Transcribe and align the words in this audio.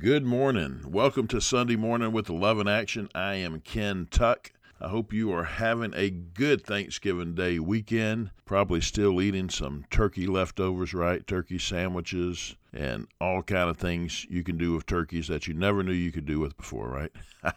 Good 0.00 0.24
morning. 0.24 0.80
Welcome 0.86 1.26
to 1.26 1.42
Sunday 1.42 1.76
Morning 1.76 2.10
with 2.10 2.30
Love 2.30 2.58
in 2.58 2.66
Action. 2.66 3.10
I 3.14 3.34
am 3.34 3.60
Ken 3.60 4.08
Tuck. 4.10 4.50
I 4.80 4.88
hope 4.88 5.12
you 5.12 5.30
are 5.30 5.44
having 5.44 5.92
a 5.94 6.08
good 6.08 6.64
Thanksgiving 6.64 7.34
Day 7.34 7.58
weekend. 7.58 8.30
Probably 8.46 8.80
still 8.80 9.20
eating 9.20 9.50
some 9.50 9.84
turkey 9.90 10.26
leftovers, 10.26 10.94
right? 10.94 11.26
Turkey 11.26 11.58
sandwiches 11.58 12.56
and 12.72 13.08
all 13.20 13.42
kind 13.42 13.68
of 13.68 13.76
things 13.76 14.24
you 14.30 14.42
can 14.42 14.56
do 14.56 14.72
with 14.72 14.86
turkeys 14.86 15.28
that 15.28 15.46
you 15.46 15.52
never 15.52 15.82
knew 15.82 15.92
you 15.92 16.12
could 16.12 16.24
do 16.24 16.40
with 16.40 16.56
before, 16.56 16.88
right? 16.88 17.12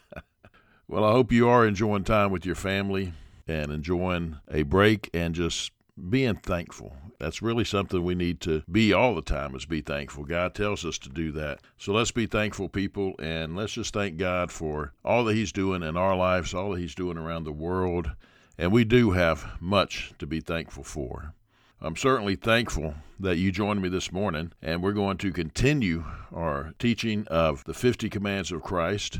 well, 0.89 1.05
I 1.05 1.13
hope 1.13 1.31
you 1.31 1.47
are 1.47 1.65
enjoying 1.65 2.03
time 2.03 2.29
with 2.29 2.45
your 2.45 2.55
family 2.55 3.13
and 3.47 3.71
enjoying 3.71 4.39
a 4.51 4.63
break 4.63 5.09
and 5.13 5.33
just 5.33 5.71
being 6.09 6.35
thankful. 6.35 6.95
That's 7.19 7.41
really 7.41 7.63
something 7.63 8.03
we 8.03 8.15
need 8.15 8.41
to 8.41 8.63
be 8.71 8.93
all 8.93 9.15
the 9.15 9.21
time 9.21 9.55
is 9.55 9.65
be 9.65 9.81
thankful. 9.81 10.23
God 10.23 10.55
tells 10.55 10.85
us 10.85 10.97
to 10.99 11.09
do 11.09 11.31
that. 11.33 11.61
So 11.77 11.93
let's 11.93 12.11
be 12.11 12.25
thankful 12.25 12.69
people 12.69 13.13
and 13.19 13.55
let's 13.55 13.73
just 13.73 13.93
thank 13.93 14.17
God 14.17 14.51
for 14.51 14.93
all 15.05 15.23
that 15.25 15.35
he's 15.35 15.51
doing 15.51 15.83
in 15.83 15.95
our 15.95 16.15
lives, 16.15 16.53
all 16.53 16.71
that 16.71 16.79
he's 16.79 16.95
doing 16.95 17.17
around 17.17 17.43
the 17.43 17.51
world. 17.51 18.11
And 18.57 18.71
we 18.71 18.83
do 18.83 19.11
have 19.11 19.45
much 19.59 20.13
to 20.19 20.27
be 20.27 20.39
thankful 20.39 20.83
for. 20.83 21.33
I'm 21.81 21.95
certainly 21.95 22.35
thankful 22.35 22.95
that 23.19 23.37
you 23.37 23.51
joined 23.51 23.81
me 23.81 23.89
this 23.89 24.11
morning, 24.11 24.53
and 24.61 24.81
we're 24.81 24.93
going 24.93 25.17
to 25.17 25.33
continue 25.33 26.05
our 26.33 26.73
teaching 26.79 27.27
of 27.27 27.63
the 27.65 27.73
50 27.73 28.09
commands 28.09 28.51
of 28.51 28.63
Christ. 28.63 29.19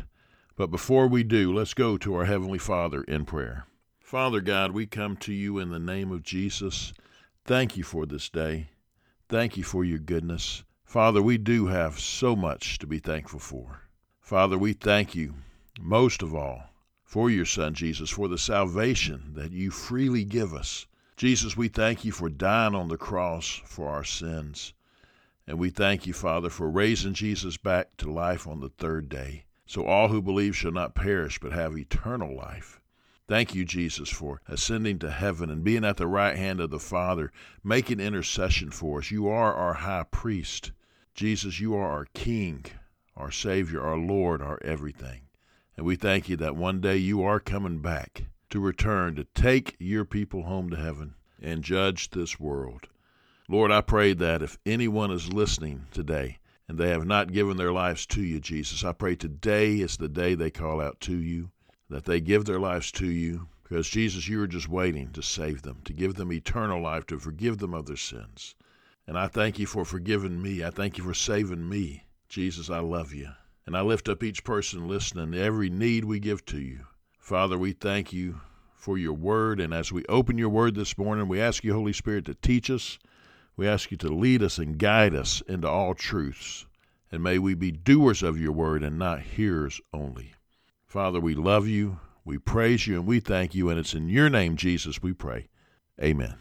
But 0.56 0.72
before 0.72 1.08
we 1.08 1.24
do, 1.24 1.54
let's 1.54 1.74
go 1.74 1.98
to 1.98 2.16
our 2.16 2.26
Heavenly 2.26 2.60
Father 2.60 3.04
in 3.04 3.26
prayer. 3.26 3.66
Father 4.14 4.42
God, 4.42 4.74
we 4.74 4.86
come 4.86 5.18
to 5.18 5.34
you 5.34 5.58
in 5.58 5.72
the 5.72 5.80
name 5.80 6.12
of 6.12 6.22
Jesus. 6.22 6.94
Thank 7.46 7.76
you 7.76 7.84
for 7.84 8.06
this 8.06 8.30
day. 8.30 8.68
Thank 9.28 9.58
you 9.58 9.64
for 9.64 9.84
your 9.84 9.98
goodness. 9.98 10.64
Father, 10.86 11.20
we 11.20 11.40
do 11.40 11.66
have 11.66 12.00
so 12.00 12.36
much 12.36 12.78
to 12.78 12.86
be 12.86 13.00
thankful 13.00 13.40
for. 13.40 13.90
Father, 14.22 14.56
we 14.56 14.74
thank 14.74 15.16
you 15.16 15.34
most 15.82 16.22
of 16.22 16.36
all 16.36 16.66
for 17.04 17.32
your 17.32 17.48
Son, 17.48 17.74
Jesus, 17.74 18.12
for 18.12 18.28
the 18.28 18.38
salvation 18.38 19.32
that 19.34 19.52
you 19.52 19.72
freely 19.72 20.24
give 20.24 20.54
us. 20.54 20.86
Jesus, 21.18 21.58
we 21.58 21.68
thank 21.68 22.06
you 22.06 22.12
for 22.12 22.30
dying 22.30 22.76
on 22.76 22.90
the 22.90 22.98
cross 22.98 23.64
for 23.66 23.90
our 23.90 24.04
sins. 24.04 24.74
And 25.48 25.58
we 25.58 25.72
thank 25.72 26.06
you, 26.06 26.14
Father, 26.14 26.52
for 26.52 26.70
raising 26.70 27.16
Jesus 27.16 27.58
back 27.58 27.98
to 27.98 28.12
life 28.12 28.46
on 28.46 28.60
the 28.60 28.70
third 28.70 29.10
day, 29.10 29.46
so 29.66 29.88
all 29.88 30.10
who 30.10 30.22
believe 30.22 30.56
shall 30.56 30.72
not 30.72 30.94
perish 30.94 31.40
but 31.40 31.52
have 31.52 31.76
eternal 31.76 32.38
life. 32.38 32.80
Thank 33.34 33.56
you, 33.56 33.66
Jesus, 33.66 34.12
for 34.12 34.42
ascending 34.48 35.00
to 35.00 35.10
heaven 35.10 35.50
and 35.50 35.64
being 35.64 35.84
at 35.84 35.98
the 35.98 36.06
right 36.06 36.38
hand 36.38 36.60
of 36.60 36.70
the 36.70 36.78
Father, 36.78 37.32
making 37.64 38.00
intercession 38.00 38.70
for 38.70 39.00
us. 39.00 39.10
You 39.10 39.28
are 39.28 39.56
our 39.56 39.74
high 39.74 40.04
priest. 40.04 40.72
Jesus, 41.16 41.60
you 41.60 41.74
are 41.74 41.90
our 41.90 42.06
King, 42.14 42.64
our 43.18 43.32
Savior, 43.32 43.82
our 43.82 43.98
Lord, 43.98 44.44
our 44.44 44.60
everything. 44.64 45.22
And 45.76 45.84
we 45.84 45.96
thank 45.96 46.30
you 46.30 46.38
that 46.38 46.56
one 46.56 46.80
day 46.80 46.98
you 46.98 47.24
are 47.24 47.40
coming 47.40 47.80
back 47.80 48.26
to 48.52 48.60
return 48.60 49.16
to 49.16 49.24
take 49.24 49.78
your 49.80 50.06
people 50.06 50.44
home 50.44 50.70
to 50.70 50.78
heaven 50.78 51.16
and 51.42 51.64
judge 51.64 52.12
this 52.12 52.40
world. 52.40 52.88
Lord, 53.50 53.72
I 53.72 53.82
pray 53.82 54.14
that 54.14 54.44
if 54.44 54.60
anyone 54.64 55.10
is 55.10 55.34
listening 55.34 55.88
today 55.92 56.38
and 56.68 56.78
they 56.78 56.90
have 56.90 57.08
not 57.08 57.34
given 57.34 57.58
their 57.58 57.74
lives 57.74 58.06
to 58.06 58.22
you, 58.22 58.40
Jesus, 58.40 58.84
I 58.84 58.92
pray 58.92 59.16
today 59.16 59.80
is 59.80 59.98
the 59.98 60.08
day 60.08 60.36
they 60.36 60.52
call 60.52 60.80
out 60.80 61.00
to 61.00 61.16
you 61.16 61.50
that 61.94 62.06
they 62.06 62.20
give 62.20 62.46
their 62.46 62.60
lives 62.60 62.92
to 62.94 63.08
you 63.08 63.48
because 63.64 63.90
Jesus, 63.90 64.28
you 64.28 64.42
are 64.42 64.48
just 64.48 64.70
waiting 64.70 65.12
to 65.14 65.22
save 65.22 65.62
them, 65.62 65.82
to 65.86 65.94
give 65.94 66.16
them 66.16 66.32
eternal 66.32 66.82
life, 66.82 67.06
to 67.08 67.18
forgive 67.18 67.58
them 67.58 67.74
of 67.74 67.86
their 67.86 67.96
sins. 67.96 68.56
And 69.08 69.18
I 69.18 69.28
thank 69.28 69.58
you 69.58 69.66
for 69.66 69.84
forgiving 69.84 70.42
me. 70.42 70.64
I 70.64 70.70
thank 70.70 70.98
you 70.98 71.04
for 71.04 71.14
saving 71.14 71.68
me. 71.68 72.04
Jesus, 72.30 72.70
I 72.70 72.80
love 72.80 73.14
you. 73.14 73.30
And 73.66 73.76
I 73.76 73.82
lift 73.82 74.10
up 74.10 74.24
each 74.24 74.44
person 74.44 74.88
listening, 74.88 75.34
every 75.34 75.70
need 75.70 76.06
we 76.06 76.20
give 76.20 76.46
to 76.48 76.60
you. 76.60 76.86
Father, 77.18 77.58
we 77.58 77.72
thank 77.72 78.12
you 78.12 78.42
for 78.76 78.98
your 78.98 79.14
word. 79.14 79.60
And 79.60 79.74
as 79.74 79.92
we 79.92 80.06
open 80.08 80.38
your 80.38 80.50
word 80.50 80.76
this 80.76 80.98
morning, 80.98 81.28
we 81.28 81.40
ask 81.40 81.64
you, 81.64 81.74
Holy 81.74 81.94
Spirit, 81.94 82.26
to 82.26 82.36
teach 82.36 82.70
us. 82.70 83.00
We 83.56 83.68
ask 83.68 83.92
you 83.92 83.98
to 83.98 84.10
lead 84.10 84.44
us 84.44 84.58
and 84.58 84.78
guide 84.78 85.16
us 85.16 85.42
into 85.48 85.70
all 85.70 85.94
truths. 85.94 86.66
And 87.12 87.24
may 87.24 87.40
we 87.40 87.54
be 87.54 87.72
doers 87.72 88.24
of 88.24 88.40
your 88.40 88.52
word 88.52 88.84
and 88.84 89.00
not 89.00 89.22
hearers 89.22 89.80
only. 89.94 90.34
Father, 90.94 91.20
we 91.20 91.34
love 91.34 91.68
you, 91.68 92.00
we 92.24 92.38
praise 92.38 92.86
you, 92.86 92.94
and 92.94 93.08
we 93.08 93.20
thank 93.20 93.56
you. 93.56 93.68
And 93.68 93.80
it's 93.80 93.96
in 93.96 94.10
your 94.10 94.30
name, 94.30 94.56
Jesus, 94.56 95.02
we 95.02 95.12
pray. 95.12 95.48
Amen. 96.00 96.36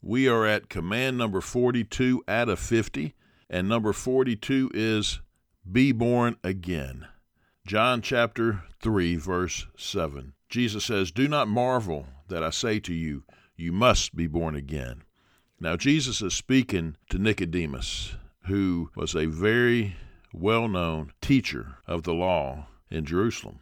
We 0.00 0.26
are 0.26 0.46
at 0.46 0.70
command 0.70 1.18
number 1.18 1.42
42 1.42 2.24
out 2.26 2.48
of 2.48 2.58
50, 2.58 3.14
and 3.50 3.68
number 3.68 3.92
42 3.92 4.70
is 4.72 5.20
be 5.70 5.92
born 5.92 6.36
again. 6.42 7.08
John 7.66 8.00
chapter 8.00 8.62
3, 8.80 9.16
verse 9.16 9.66
7. 9.76 10.32
Jesus 10.48 10.86
says, 10.86 11.10
Do 11.10 11.28
not 11.28 11.46
marvel 11.46 12.06
that 12.28 12.42
I 12.42 12.48
say 12.48 12.80
to 12.80 12.94
you, 12.94 13.24
you 13.54 13.70
must 13.70 14.16
be 14.16 14.26
born 14.26 14.56
again. 14.56 15.02
Now, 15.60 15.76
Jesus 15.76 16.22
is 16.22 16.32
speaking 16.32 16.96
to 17.10 17.18
Nicodemus, 17.18 18.14
who 18.46 18.88
was 18.96 19.14
a 19.14 19.26
very 19.26 19.96
well 20.32 20.68
known 20.68 21.12
teacher 21.20 21.76
of 21.86 22.04
the 22.04 22.14
law 22.14 22.68
in 22.90 23.04
Jerusalem 23.04 23.60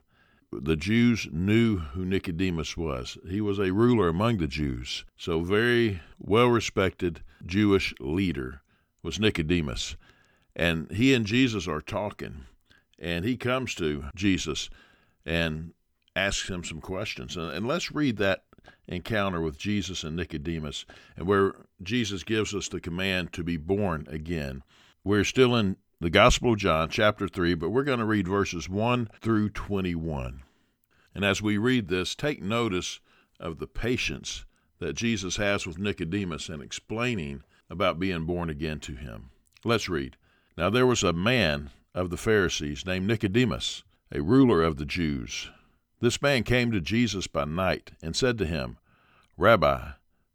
the 0.52 0.76
Jews 0.76 1.28
knew 1.32 1.78
who 1.78 2.04
Nicodemus 2.04 2.76
was. 2.76 3.16
He 3.28 3.40
was 3.40 3.58
a 3.58 3.72
ruler 3.72 4.08
among 4.08 4.38
the 4.38 4.46
Jews, 4.46 5.04
so 5.16 5.40
very 5.40 6.00
well 6.18 6.48
respected 6.48 7.22
Jewish 7.44 7.94
leader 8.00 8.62
was 9.02 9.18
Nicodemus. 9.18 9.96
And 10.54 10.90
he 10.90 11.14
and 11.14 11.26
Jesus 11.26 11.66
are 11.66 11.80
talking, 11.80 12.44
and 12.98 13.24
he 13.24 13.36
comes 13.36 13.74
to 13.76 14.04
Jesus 14.14 14.68
and 15.24 15.72
asks 16.14 16.48
him 16.48 16.62
some 16.62 16.80
questions. 16.80 17.36
And, 17.36 17.50
and 17.50 17.66
let's 17.66 17.92
read 17.92 18.18
that 18.18 18.44
encounter 18.86 19.40
with 19.40 19.58
Jesus 19.58 20.04
and 20.04 20.14
Nicodemus, 20.16 20.84
and 21.16 21.26
where 21.26 21.54
Jesus 21.82 22.22
gives 22.22 22.54
us 22.54 22.68
the 22.68 22.80
command 22.80 23.32
to 23.32 23.42
be 23.42 23.56
born 23.56 24.06
again. 24.08 24.62
We're 25.04 25.24
still 25.24 25.56
in 25.56 25.76
the 26.02 26.10
Gospel 26.10 26.54
of 26.54 26.58
John, 26.58 26.88
chapter 26.88 27.28
3, 27.28 27.54
but 27.54 27.70
we're 27.70 27.84
going 27.84 28.00
to 28.00 28.04
read 28.04 28.26
verses 28.26 28.68
1 28.68 29.08
through 29.20 29.50
21. 29.50 30.42
And 31.14 31.24
as 31.24 31.40
we 31.40 31.56
read 31.56 31.86
this, 31.86 32.16
take 32.16 32.42
notice 32.42 32.98
of 33.38 33.60
the 33.60 33.68
patience 33.68 34.44
that 34.80 34.96
Jesus 34.96 35.36
has 35.36 35.64
with 35.64 35.78
Nicodemus 35.78 36.48
in 36.48 36.60
explaining 36.60 37.44
about 37.70 38.00
being 38.00 38.26
born 38.26 38.50
again 38.50 38.80
to 38.80 38.96
him. 38.96 39.30
Let's 39.64 39.88
read. 39.88 40.16
Now 40.58 40.70
there 40.70 40.86
was 40.86 41.04
a 41.04 41.12
man 41.12 41.70
of 41.94 42.10
the 42.10 42.16
Pharisees 42.16 42.84
named 42.84 43.06
Nicodemus, 43.06 43.84
a 44.10 44.22
ruler 44.22 44.60
of 44.60 44.78
the 44.78 44.84
Jews. 44.84 45.50
This 46.00 46.20
man 46.20 46.42
came 46.42 46.72
to 46.72 46.80
Jesus 46.80 47.28
by 47.28 47.44
night 47.44 47.92
and 48.02 48.16
said 48.16 48.38
to 48.38 48.44
him, 48.44 48.76
Rabbi, 49.36 49.90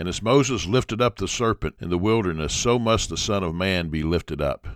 And 0.00 0.08
as 0.08 0.22
Moses 0.22 0.64
lifted 0.64 1.02
up 1.02 1.16
the 1.16 1.28
serpent 1.28 1.74
in 1.78 1.90
the 1.90 1.98
wilderness, 1.98 2.54
so 2.54 2.78
must 2.78 3.10
the 3.10 3.18
Son 3.18 3.42
of 3.42 3.54
Man 3.54 3.90
be 3.90 4.02
lifted 4.02 4.40
up, 4.40 4.66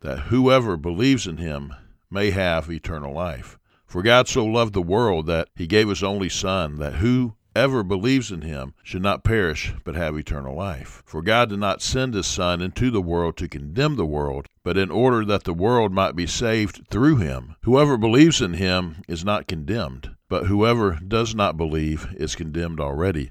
that 0.00 0.22
whoever 0.22 0.76
believes 0.76 1.24
in 1.24 1.36
him 1.36 1.72
may 2.10 2.32
have 2.32 2.68
eternal 2.68 3.14
life. 3.14 3.60
For 3.86 4.02
God 4.02 4.26
so 4.26 4.44
loved 4.44 4.74
the 4.74 4.82
world 4.82 5.26
that 5.26 5.50
he 5.54 5.68
gave 5.68 5.88
his 5.88 6.02
only 6.02 6.28
Son, 6.28 6.80
that 6.80 6.94
whoever 6.94 7.84
believes 7.84 8.32
in 8.32 8.42
him 8.42 8.74
should 8.82 9.02
not 9.02 9.22
perish, 9.22 9.72
but 9.84 9.94
have 9.94 10.16
eternal 10.16 10.56
life. 10.56 11.04
For 11.06 11.22
God 11.22 11.50
did 11.50 11.60
not 11.60 11.80
send 11.80 12.14
his 12.14 12.26
Son 12.26 12.60
into 12.60 12.90
the 12.90 13.00
world 13.00 13.36
to 13.36 13.46
condemn 13.46 13.94
the 13.94 14.04
world, 14.04 14.48
but 14.64 14.76
in 14.76 14.90
order 14.90 15.24
that 15.26 15.44
the 15.44 15.54
world 15.54 15.92
might 15.92 16.16
be 16.16 16.26
saved 16.26 16.88
through 16.90 17.18
him. 17.18 17.54
Whoever 17.62 17.96
believes 17.96 18.42
in 18.42 18.54
him 18.54 18.96
is 19.06 19.24
not 19.24 19.46
condemned, 19.46 20.16
but 20.28 20.46
whoever 20.46 20.98
does 21.06 21.36
not 21.36 21.56
believe 21.56 22.12
is 22.16 22.34
condemned 22.34 22.80
already, 22.80 23.30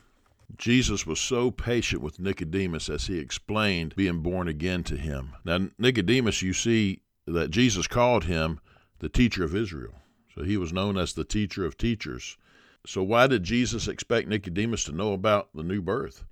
Jesus 0.57 1.05
was 1.05 1.19
so 1.19 1.51
patient 1.51 2.01
with 2.01 2.19
Nicodemus 2.19 2.89
as 2.89 3.07
he 3.07 3.19
explained 3.19 3.95
being 3.95 4.21
born 4.21 4.47
again 4.47 4.83
to 4.83 4.97
him. 4.97 5.33
Now, 5.43 5.69
Nicodemus, 5.77 6.41
you 6.41 6.53
see 6.53 7.01
that 7.25 7.51
Jesus 7.51 7.87
called 7.87 8.25
him 8.25 8.59
the 8.99 9.09
teacher 9.09 9.43
of 9.43 9.55
Israel. 9.55 9.95
So 10.35 10.43
he 10.43 10.57
was 10.57 10.73
known 10.73 10.97
as 10.97 11.13
the 11.13 11.23
teacher 11.23 11.65
of 11.65 11.77
teachers. 11.77 12.37
So, 12.85 13.03
why 13.03 13.27
did 13.27 13.43
Jesus 13.43 13.87
expect 13.87 14.27
Nicodemus 14.27 14.83
to 14.85 14.91
know 14.91 15.13
about 15.13 15.49
the 15.53 15.63
new 15.63 15.81
birth? 15.81 16.23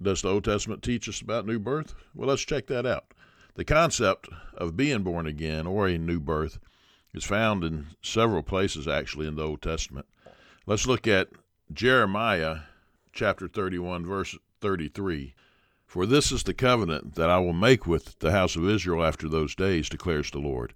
Does 0.00 0.22
the 0.22 0.30
Old 0.30 0.44
Testament 0.44 0.82
teach 0.82 1.08
us 1.08 1.20
about 1.20 1.46
new 1.46 1.58
birth? 1.58 1.94
Well, 2.14 2.28
let's 2.28 2.42
check 2.42 2.66
that 2.68 2.86
out. 2.86 3.12
The 3.54 3.64
concept 3.64 4.28
of 4.54 4.76
being 4.76 5.02
born 5.02 5.26
again 5.26 5.66
or 5.66 5.86
a 5.86 5.98
new 5.98 6.20
birth 6.20 6.58
is 7.12 7.24
found 7.24 7.64
in 7.64 7.88
several 8.02 8.42
places 8.42 8.88
actually 8.88 9.26
in 9.26 9.36
the 9.36 9.44
Old 9.44 9.60
Testament. 9.60 10.06
Let's 10.64 10.86
look 10.86 11.06
at 11.06 11.28
Jeremiah 11.72 12.60
chapter 13.20 13.46
31, 13.48 14.06
verse 14.06 14.38
33. 14.62 15.34
For 15.86 16.06
this 16.06 16.32
is 16.32 16.42
the 16.42 16.54
covenant 16.54 17.16
that 17.16 17.28
I 17.28 17.38
will 17.38 17.52
make 17.52 17.86
with 17.86 18.18
the 18.20 18.30
house 18.30 18.56
of 18.56 18.66
Israel 18.66 19.04
after 19.04 19.28
those 19.28 19.54
days, 19.54 19.90
declares 19.90 20.30
the 20.30 20.38
Lord. 20.38 20.72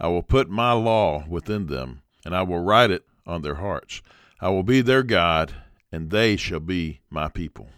I 0.00 0.08
will 0.08 0.22
put 0.22 0.48
my 0.48 0.72
law 0.72 1.26
within 1.28 1.66
them, 1.66 2.00
and 2.24 2.34
I 2.34 2.44
will 2.44 2.64
write 2.64 2.90
it 2.90 3.04
on 3.26 3.42
their 3.42 3.56
hearts. 3.56 4.00
I 4.40 4.48
will 4.48 4.62
be 4.62 4.80
their 4.80 5.02
God, 5.02 5.52
and 5.92 6.08
they 6.08 6.36
shall 6.36 6.60
be 6.60 7.00
my 7.10 7.28
people. 7.28 7.68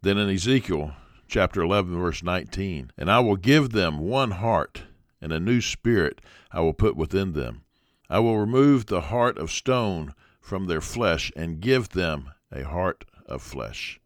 Then 0.00 0.16
in 0.16 0.30
Ezekiel 0.30 0.94
chapter 1.28 1.60
11, 1.60 2.00
verse 2.00 2.22
19, 2.22 2.90
and 2.96 3.10
I 3.10 3.20
will 3.20 3.36
give 3.36 3.72
them 3.72 3.98
one 3.98 4.30
heart, 4.30 4.84
and 5.20 5.30
a 5.30 5.38
new 5.38 5.60
spirit 5.60 6.22
I 6.52 6.60
will 6.60 6.72
put 6.72 6.96
within 6.96 7.34
them. 7.34 7.64
I 8.08 8.18
will 8.20 8.38
remove 8.38 8.86
the 8.86 9.02
heart 9.02 9.36
of 9.36 9.50
stone 9.50 10.14
from 10.40 10.68
their 10.68 10.80
flesh, 10.80 11.30
and 11.36 11.60
give 11.60 11.90
them 11.90 12.30
a 12.50 12.64
heart 12.64 13.04
of 13.26 13.42
flesh. 13.42 14.00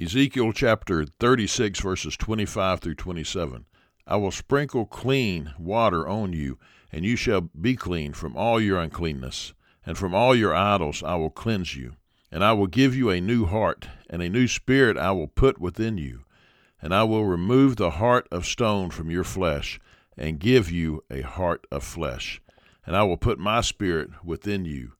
Ezekiel 0.00 0.52
chapter 0.52 1.04
36, 1.04 1.80
verses 1.80 2.16
25 2.16 2.80
through 2.80 2.94
27. 2.94 3.64
I 4.06 4.16
will 4.16 4.30
sprinkle 4.30 4.86
clean 4.86 5.52
water 5.58 6.06
on 6.06 6.32
you, 6.32 6.58
and 6.92 7.04
you 7.04 7.16
shall 7.16 7.42
be 7.42 7.76
clean 7.76 8.12
from 8.12 8.36
all 8.36 8.60
your 8.60 8.78
uncleanness, 8.78 9.54
and 9.84 9.98
from 9.98 10.14
all 10.14 10.34
your 10.34 10.54
idols 10.54 11.02
I 11.02 11.16
will 11.16 11.30
cleanse 11.30 11.76
you. 11.76 11.96
And 12.30 12.44
I 12.44 12.52
will 12.52 12.66
give 12.66 12.94
you 12.94 13.10
a 13.10 13.20
new 13.20 13.46
heart, 13.46 13.88
and 14.08 14.22
a 14.22 14.28
new 14.28 14.46
spirit 14.46 14.96
I 14.96 15.12
will 15.12 15.28
put 15.28 15.60
within 15.60 15.98
you. 15.98 16.24
And 16.80 16.94
I 16.94 17.02
will 17.04 17.24
remove 17.24 17.76
the 17.76 17.90
heart 17.90 18.28
of 18.30 18.46
stone 18.46 18.90
from 18.90 19.10
your 19.10 19.24
flesh, 19.24 19.80
and 20.16 20.38
give 20.38 20.70
you 20.70 21.02
a 21.10 21.22
heart 21.22 21.66
of 21.70 21.82
flesh. 21.82 22.40
And 22.86 22.96
I 22.96 23.02
will 23.02 23.16
put 23.16 23.38
my 23.38 23.62
spirit 23.62 24.10
within 24.24 24.64
you, 24.64 24.92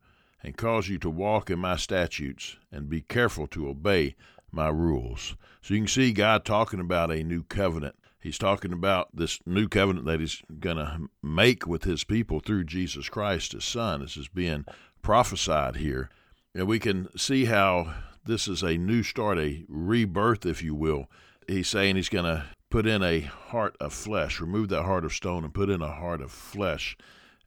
and 0.42 0.56
cause 0.56 0.88
you 0.88 0.98
to 0.98 1.10
walk 1.10 1.50
in 1.50 1.58
my 1.58 1.76
statutes 1.76 2.56
and 2.70 2.88
be 2.88 3.00
careful 3.00 3.46
to 3.48 3.68
obey 3.68 4.14
my 4.50 4.68
rules. 4.68 5.36
So 5.60 5.74
you 5.74 5.80
can 5.80 5.88
see 5.88 6.12
God 6.12 6.44
talking 6.44 6.80
about 6.80 7.10
a 7.10 7.22
new 7.22 7.42
covenant. 7.42 7.96
He's 8.20 8.38
talking 8.38 8.72
about 8.72 9.14
this 9.14 9.40
new 9.46 9.68
covenant 9.68 10.06
that 10.06 10.20
he's 10.20 10.42
going 10.58 10.76
to 10.76 11.08
make 11.22 11.66
with 11.66 11.84
his 11.84 12.04
people 12.04 12.40
through 12.40 12.64
Jesus 12.64 13.08
Christ, 13.08 13.52
his 13.52 13.64
son. 13.64 14.00
This 14.00 14.16
is 14.16 14.28
being 14.28 14.64
prophesied 15.02 15.76
here. 15.76 16.10
And 16.54 16.66
we 16.66 16.78
can 16.78 17.08
see 17.16 17.44
how 17.44 17.94
this 18.24 18.48
is 18.48 18.62
a 18.62 18.76
new 18.76 19.02
start, 19.02 19.38
a 19.38 19.64
rebirth, 19.68 20.44
if 20.44 20.62
you 20.62 20.74
will. 20.74 21.06
He's 21.46 21.68
saying 21.68 21.96
he's 21.96 22.08
going 22.08 22.24
to 22.24 22.44
put 22.70 22.86
in 22.86 23.02
a 23.02 23.20
heart 23.20 23.76
of 23.80 23.92
flesh, 23.92 24.40
remove 24.40 24.68
that 24.70 24.82
heart 24.82 25.04
of 25.04 25.12
stone 25.12 25.44
and 25.44 25.54
put 25.54 25.70
in 25.70 25.80
a 25.80 25.92
heart 25.92 26.20
of 26.20 26.30
flesh. 26.30 26.96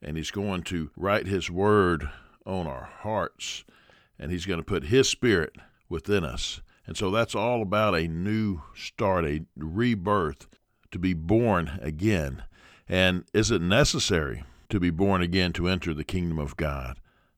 And 0.02 0.18
he's 0.18 0.32
going 0.32 0.64
to 0.64 0.90
write 0.96 1.28
his 1.28 1.52
word 1.52 2.10
on 2.46 2.68
our 2.68 2.90
hearts, 3.02 3.64
and 4.20 4.32
He's 4.32 4.46
going 4.46 4.60
to 4.60 4.66
put 4.66 4.86
His 4.86 5.10
Spirit 5.10 5.56
within 5.90 6.24
us. 6.24 6.62
And 6.86 6.98
so 6.98 7.12
that's 7.12 7.36
all 7.36 7.62
about 7.62 7.96
a 7.96 8.08
new 8.08 8.62
start, 8.76 9.26
a 9.26 9.46
rebirth, 9.56 10.48
to 10.92 11.00
be 11.00 11.14
born 11.14 11.80
again. 11.82 12.44
And 12.88 13.24
is 13.34 13.52
it 13.52 13.62
necessary 13.62 14.44
to 14.70 14.80
be 14.80 14.90
born 14.90 15.22
again 15.22 15.54
to 15.54 15.68
enter 15.68 15.94
the 15.94 16.04
kingdom 16.04 16.40
of 16.40 16.58
God? 16.58 16.98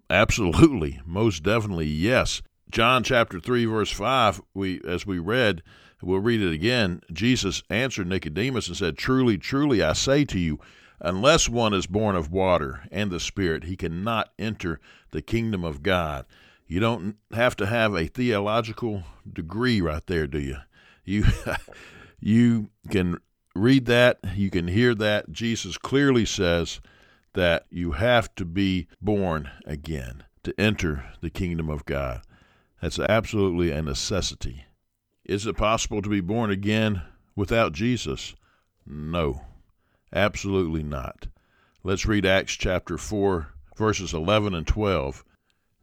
Absolutely, 0.09 1.01
most 1.05 1.43
definitely, 1.43 1.87
yes. 1.87 2.41
John 2.71 3.03
chapter 3.03 3.39
3 3.39 3.65
verse 3.65 3.91
5, 3.91 4.41
we 4.53 4.81
as 4.87 5.05
we 5.05 5.19
read, 5.19 5.61
we'll 6.01 6.19
read 6.19 6.41
it 6.41 6.51
again. 6.51 7.01
Jesus 7.11 7.63
answered 7.69 8.07
Nicodemus 8.07 8.67
and 8.67 8.75
said, 8.75 8.97
"Truly, 8.97 9.37
truly 9.37 9.83
I 9.83 9.93
say 9.93 10.25
to 10.25 10.39
you, 10.39 10.59
Unless 11.03 11.49
one 11.49 11.73
is 11.73 11.85
born 11.85 12.15
of 12.15 12.31
water 12.31 12.87
and 12.89 13.11
the 13.11 13.19
Spirit, 13.19 13.65
he 13.65 13.75
cannot 13.75 14.31
enter 14.39 14.79
the 15.11 15.21
kingdom 15.21 15.65
of 15.65 15.83
God. 15.83 16.25
You 16.65 16.79
don't 16.79 17.17
have 17.33 17.57
to 17.57 17.65
have 17.65 17.93
a 17.93 18.07
theological 18.07 19.03
degree 19.31 19.81
right 19.81 20.05
there, 20.07 20.27
do 20.27 20.39
you? 20.39 20.57
You 21.03 21.25
you 22.21 22.69
can 22.89 23.17
read 23.53 23.85
that, 23.87 24.19
you 24.33 24.49
can 24.49 24.69
hear 24.69 24.95
that. 24.95 25.29
Jesus 25.29 25.77
clearly 25.77 26.25
says 26.25 26.79
that 27.33 27.65
you 27.69 27.91
have 27.91 28.33
to 28.35 28.45
be 28.45 28.87
born 29.01 29.49
again 29.65 30.23
to 30.43 30.57
enter 30.57 31.11
the 31.19 31.29
kingdom 31.29 31.69
of 31.69 31.83
God. 31.83 32.21
That's 32.81 32.99
absolutely 32.99 33.71
a 33.71 33.81
necessity. 33.81 34.65
Is 35.25 35.45
it 35.45 35.57
possible 35.57 36.01
to 36.01 36.09
be 36.09 36.21
born 36.21 36.49
again 36.49 37.01
without 37.35 37.73
Jesus? 37.73 38.35
No. 38.85 39.41
Absolutely 40.13 40.83
not. 40.83 41.25
Let's 41.83 42.05
read 42.05 42.23
Acts 42.25 42.53
chapter 42.53 42.99
4, 42.99 43.47
verses 43.75 44.13
11 44.13 44.53
and 44.53 44.67
12. 44.67 45.25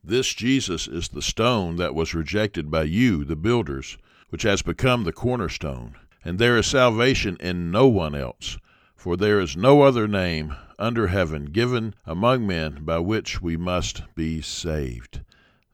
This 0.05 0.33
Jesus 0.33 0.87
is 0.87 1.09
the 1.09 1.21
stone 1.21 1.77
that 1.77 1.97
was 1.97 2.15
rejected 2.15 2.71
by 2.71 2.85
you, 2.85 3.25
the 3.25 3.35
builders, 3.35 3.99
which 4.29 4.45
has 4.45 4.63
become 4.63 5.03
the 5.03 5.13
cornerstone. 5.13 5.97
And 6.25 6.39
there 6.39 6.57
is 6.57 6.67
salvation 6.67 7.37
in 7.41 7.73
no 7.73 7.89
one 7.89 8.15
else, 8.15 8.57
for 8.95 9.17
there 9.17 9.41
is 9.41 9.57
no 9.57 9.83
other 9.83 10.07
name 10.07 10.55
under 10.79 11.09
heaven 11.09 11.47
given 11.47 11.95
among 12.07 12.47
men 12.47 12.85
by 12.85 12.99
which 12.99 13.43
we 13.43 13.57
must 13.57 14.03
be 14.15 14.41
saved. 14.41 15.23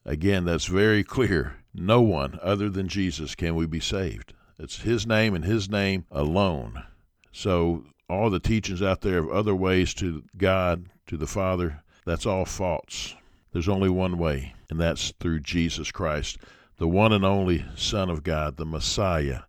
Again, 0.05 0.47
that's 0.47 0.67
very 0.67 1.05
clear. 1.05 1.57
No 1.75 2.01
one 2.01 2.39
other 2.43 2.71
than 2.71 2.89
Jesus 2.89 3.35
can 3.35 3.55
we 3.55 3.67
be 3.67 3.81
saved. 3.81 4.33
It's 4.59 4.81
His 4.81 5.07
name 5.07 5.35
and 5.35 5.45
His 5.45 5.69
name 5.69 6.07
alone. 6.11 6.85
So 7.33 7.85
all 8.09 8.31
the 8.31 8.41
teachings 8.41 8.83
out 8.83 9.01
there 9.01 9.19
of 9.19 9.31
other 9.31 9.55
ways 9.55 9.95
to 9.95 10.23
God, 10.37 10.87
to 11.07 11.17
the 11.17 11.27
Father, 11.27 11.83
that's 12.05 12.27
all 12.27 12.45
false. 12.45 13.15
There's 13.53 13.69
only 13.69 13.89
one 13.89 14.19
way, 14.19 14.55
and 14.71 14.81
that's 14.81 15.13
through 15.19 15.41
Jesus 15.41 15.91
Christ, 15.91 16.39
the 16.79 16.89
one 16.89 17.13
and 17.13 17.25
only 17.25 17.65
Son 17.75 18.11
of 18.11 18.23
God, 18.23 18.57
the 18.57 18.67
Messiah, 18.67 19.41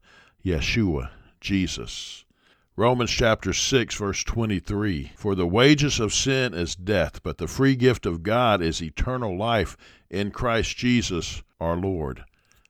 Yeshua, 0.43 1.09
Jesus. 1.41 2.25
Romans 2.75 3.11
chapter 3.11 3.53
6, 3.53 3.95
verse 3.95 4.23
23 4.23 5.11
For 5.15 5.35
the 5.35 5.47
wages 5.47 5.99
of 5.99 6.13
sin 6.13 6.53
is 6.53 6.75
death, 6.75 7.21
but 7.23 7.37
the 7.37 7.47
free 7.47 7.75
gift 7.75 8.05
of 8.05 8.23
God 8.23 8.61
is 8.61 8.81
eternal 8.81 9.37
life 9.37 9.75
in 10.09 10.31
Christ 10.31 10.77
Jesus 10.77 11.41
our 11.59 11.75
Lord. 11.75 12.23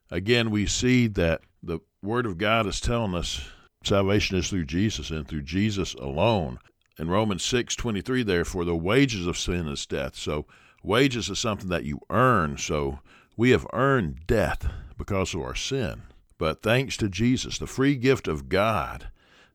Again, 0.09 0.49
we 0.49 0.65
see 0.65 1.07
that 1.07 1.41
the 1.61 1.79
Word 2.01 2.25
of 2.25 2.37
God 2.37 2.65
is 2.67 2.79
telling 2.79 3.15
us 3.15 3.49
Salvation 3.87 4.37
is 4.37 4.49
through 4.49 4.65
Jesus 4.65 5.11
and 5.11 5.25
through 5.25 5.43
Jesus 5.43 5.93
alone. 5.93 6.59
In 6.99 7.09
Romans 7.09 7.41
6:23 7.43 8.21
therefore 8.21 8.65
the 8.65 8.75
wages 8.75 9.25
of 9.25 9.37
sin 9.37 9.69
is 9.69 9.85
death. 9.85 10.17
So 10.17 10.45
wages 10.83 11.29
is 11.29 11.39
something 11.39 11.69
that 11.69 11.85
you 11.85 12.01
earn. 12.09 12.57
So 12.57 12.99
We 13.37 13.51
have 13.51 13.65
earned 13.71 14.27
death 14.27 14.69
because 14.97 15.33
of 15.33 15.39
our 15.39 15.55
sin. 15.55 16.01
But 16.37 16.61
thanks 16.61 16.97
to 16.97 17.07
Jesus, 17.07 17.59
the 17.59 17.65
free 17.65 17.95
gift 17.95 18.27
of 18.27 18.49
God, 18.49 19.09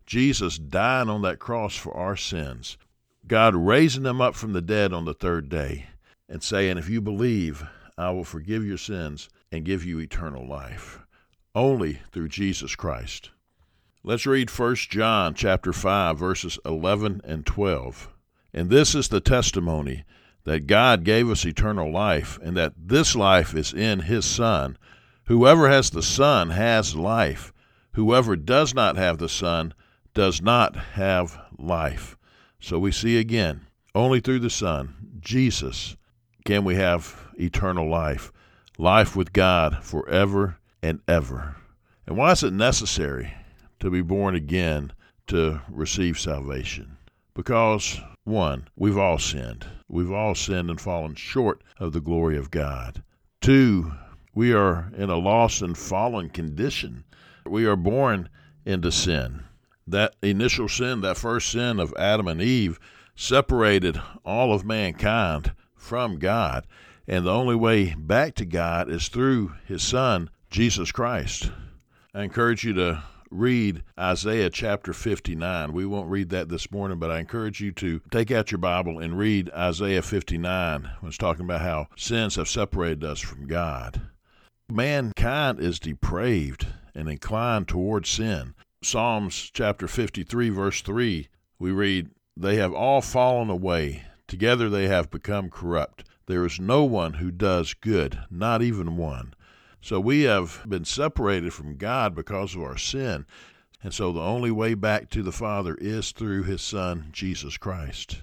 Jesus 0.06 0.56
dying 0.56 1.10
on 1.10 1.20
that 1.20 1.38
cross 1.38 1.76
for 1.76 1.94
our 1.94 2.16
sins, 2.16 2.78
God 3.26 3.54
raising 3.54 4.02
them 4.02 4.22
up 4.22 4.34
from 4.34 4.54
the 4.54 4.62
dead 4.62 4.94
on 4.94 5.04
the 5.04 5.12
third 5.12 5.50
day, 5.50 5.88
and 6.26 6.42
saying, 6.42 6.78
If 6.78 6.88
you 6.88 7.02
believe, 7.02 7.64
I 7.98 8.12
will 8.12 8.24
forgive 8.24 8.64
your 8.64 8.78
sins 8.78 9.28
and 9.50 9.62
give 9.62 9.84
you 9.84 9.98
eternal 9.98 10.48
life. 10.48 11.00
Only 11.54 12.00
through 12.12 12.28
Jesus 12.28 12.74
Christ. 12.74 13.28
Let's 14.04 14.26
read 14.26 14.50
1 14.50 14.74
John 14.74 15.32
chapter 15.32 15.72
5 15.72 16.18
verses 16.18 16.58
11 16.64 17.20
and 17.22 17.46
12. 17.46 18.08
And 18.52 18.68
this 18.68 18.96
is 18.96 19.06
the 19.06 19.20
testimony 19.20 20.02
that 20.42 20.66
God 20.66 21.04
gave 21.04 21.30
us 21.30 21.44
eternal 21.44 21.92
life 21.92 22.36
and 22.42 22.56
that 22.56 22.72
this 22.76 23.14
life 23.14 23.54
is 23.54 23.72
in 23.72 24.00
his 24.00 24.24
son. 24.24 24.76
Whoever 25.26 25.68
has 25.68 25.90
the 25.90 26.02
son 26.02 26.50
has 26.50 26.96
life. 26.96 27.52
Whoever 27.92 28.34
does 28.34 28.74
not 28.74 28.96
have 28.96 29.18
the 29.18 29.28
son 29.28 29.72
does 30.14 30.42
not 30.42 30.74
have 30.74 31.38
life. 31.56 32.16
So 32.58 32.80
we 32.80 32.90
see 32.90 33.18
again, 33.20 33.66
only 33.94 34.18
through 34.18 34.40
the 34.40 34.50
son, 34.50 35.20
Jesus, 35.20 35.96
can 36.44 36.64
we 36.64 36.74
have 36.74 37.30
eternal 37.38 37.88
life, 37.88 38.32
life 38.78 39.14
with 39.14 39.32
God 39.32 39.84
forever 39.84 40.58
and 40.82 40.98
ever. 41.06 41.54
And 42.04 42.16
why 42.16 42.32
is 42.32 42.42
it 42.42 42.52
necessary 42.52 43.34
to 43.82 43.90
be 43.90 44.00
born 44.00 44.36
again 44.36 44.92
to 45.26 45.60
receive 45.68 46.16
salvation? 46.16 46.96
Because, 47.34 48.00
one, 48.22 48.68
we've 48.76 48.96
all 48.96 49.18
sinned. 49.18 49.66
We've 49.88 50.12
all 50.12 50.36
sinned 50.36 50.70
and 50.70 50.80
fallen 50.80 51.16
short 51.16 51.64
of 51.80 51.92
the 51.92 52.00
glory 52.00 52.38
of 52.38 52.52
God. 52.52 53.02
Two, 53.40 53.92
we 54.36 54.52
are 54.52 54.92
in 54.96 55.10
a 55.10 55.16
lost 55.16 55.62
and 55.62 55.76
fallen 55.76 56.28
condition. 56.28 57.02
We 57.44 57.66
are 57.66 57.74
born 57.74 58.28
into 58.64 58.92
sin. 58.92 59.42
That 59.88 60.14
initial 60.22 60.68
sin, 60.68 61.00
that 61.00 61.16
first 61.16 61.50
sin 61.50 61.80
of 61.80 61.92
Adam 61.98 62.28
and 62.28 62.40
Eve, 62.40 62.78
separated 63.16 64.00
all 64.24 64.54
of 64.54 64.64
mankind 64.64 65.54
from 65.74 66.20
God. 66.20 66.68
And 67.08 67.26
the 67.26 67.32
only 67.32 67.56
way 67.56 67.94
back 67.94 68.36
to 68.36 68.44
God 68.44 68.88
is 68.88 69.08
through 69.08 69.54
His 69.66 69.82
Son, 69.82 70.30
Jesus 70.50 70.92
Christ. 70.92 71.50
I 72.14 72.22
encourage 72.22 72.62
you 72.62 72.74
to 72.74 73.02
read 73.32 73.82
Isaiah 73.98 74.50
chapter 74.50 74.92
59. 74.92 75.72
We 75.72 75.86
won't 75.86 76.10
read 76.10 76.28
that 76.30 76.48
this 76.48 76.70
morning, 76.70 76.98
but 76.98 77.10
I 77.10 77.18
encourage 77.18 77.60
you 77.60 77.72
to 77.72 78.00
take 78.10 78.30
out 78.30 78.50
your 78.50 78.58
Bible 78.58 78.98
and 78.98 79.18
read 79.18 79.50
Isaiah 79.50 80.02
59 80.02 80.90
when 81.00 81.08
it's 81.08 81.18
talking 81.18 81.44
about 81.44 81.62
how 81.62 81.88
sins 81.96 82.36
have 82.36 82.48
separated 82.48 83.04
us 83.04 83.20
from 83.20 83.46
God. 83.46 84.02
Mankind 84.70 85.60
is 85.60 85.78
depraved 85.78 86.66
and 86.94 87.08
inclined 87.08 87.68
toward 87.68 88.06
sin. 88.06 88.54
Psalms 88.82 89.50
chapter 89.52 89.88
53, 89.88 90.50
verse 90.50 90.82
3, 90.82 91.28
we 91.58 91.70
read, 91.70 92.10
They 92.36 92.56
have 92.56 92.72
all 92.72 93.00
fallen 93.00 93.48
away. 93.48 94.04
Together 94.26 94.68
they 94.68 94.88
have 94.88 95.10
become 95.10 95.50
corrupt. 95.50 96.04
There 96.26 96.44
is 96.44 96.60
no 96.60 96.84
one 96.84 97.14
who 97.14 97.30
does 97.30 97.74
good, 97.74 98.20
not 98.30 98.62
even 98.62 98.96
one. 98.96 99.34
So 99.82 99.98
we 99.98 100.22
have 100.22 100.62
been 100.66 100.84
separated 100.84 101.52
from 101.52 101.76
God 101.76 102.14
because 102.14 102.54
of 102.54 102.62
our 102.62 102.78
sin. 102.78 103.26
And 103.82 103.92
so 103.92 104.12
the 104.12 104.20
only 104.20 104.52
way 104.52 104.74
back 104.74 105.10
to 105.10 105.22
the 105.22 105.32
Father 105.32 105.76
is 105.80 106.12
through 106.12 106.44
His 106.44 106.62
Son, 106.62 107.08
Jesus 107.12 107.58
Christ. 107.58 108.22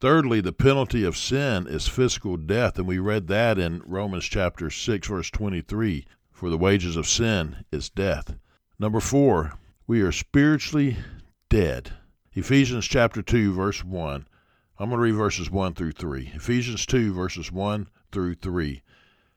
Thirdly, 0.00 0.40
the 0.42 0.52
penalty 0.52 1.02
of 1.02 1.16
sin 1.16 1.66
is 1.66 1.88
physical 1.88 2.36
death, 2.36 2.78
and 2.78 2.86
we 2.86 2.98
read 2.98 3.26
that 3.28 3.58
in 3.58 3.82
Romans 3.86 4.26
chapter 4.26 4.68
6, 4.68 5.08
verse 5.08 5.30
23 5.30 6.04
for 6.30 6.50
the 6.50 6.58
wages 6.58 6.96
of 6.96 7.06
sin 7.06 7.64
is 7.70 7.88
death. 7.88 8.34
Number 8.78 8.98
four, 8.98 9.54
we 9.86 10.02
are 10.02 10.12
spiritually 10.12 10.98
dead. 11.48 11.92
Ephesians 12.32 12.84
chapter 12.86 13.22
2, 13.22 13.54
verse 13.54 13.84
1 13.84 14.26
I'm 14.78 14.88
going 14.88 14.98
to 14.98 15.02
read 15.04 15.14
verses 15.14 15.50
1 15.50 15.74
through 15.74 15.92
3. 15.92 16.32
Ephesians 16.34 16.84
2, 16.84 17.14
verses 17.14 17.52
1 17.52 17.88
through 18.10 18.34
3. 18.34 18.82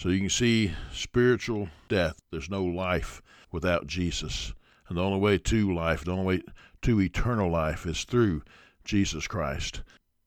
So 0.00 0.08
you 0.08 0.18
can 0.20 0.30
see 0.30 0.72
spiritual 0.94 1.68
death. 1.90 2.22
There's 2.30 2.48
no 2.48 2.64
life 2.64 3.20
without 3.52 3.86
Jesus. 3.86 4.54
And 4.88 4.96
the 4.96 5.02
only 5.02 5.18
way 5.18 5.36
to 5.36 5.74
life, 5.74 6.06
the 6.06 6.12
only 6.12 6.24
way 6.24 6.42
to 6.80 7.02
eternal 7.02 7.50
life 7.50 7.84
is 7.84 8.04
through 8.04 8.40
Jesus 8.82 9.26
Christ. 9.26 9.82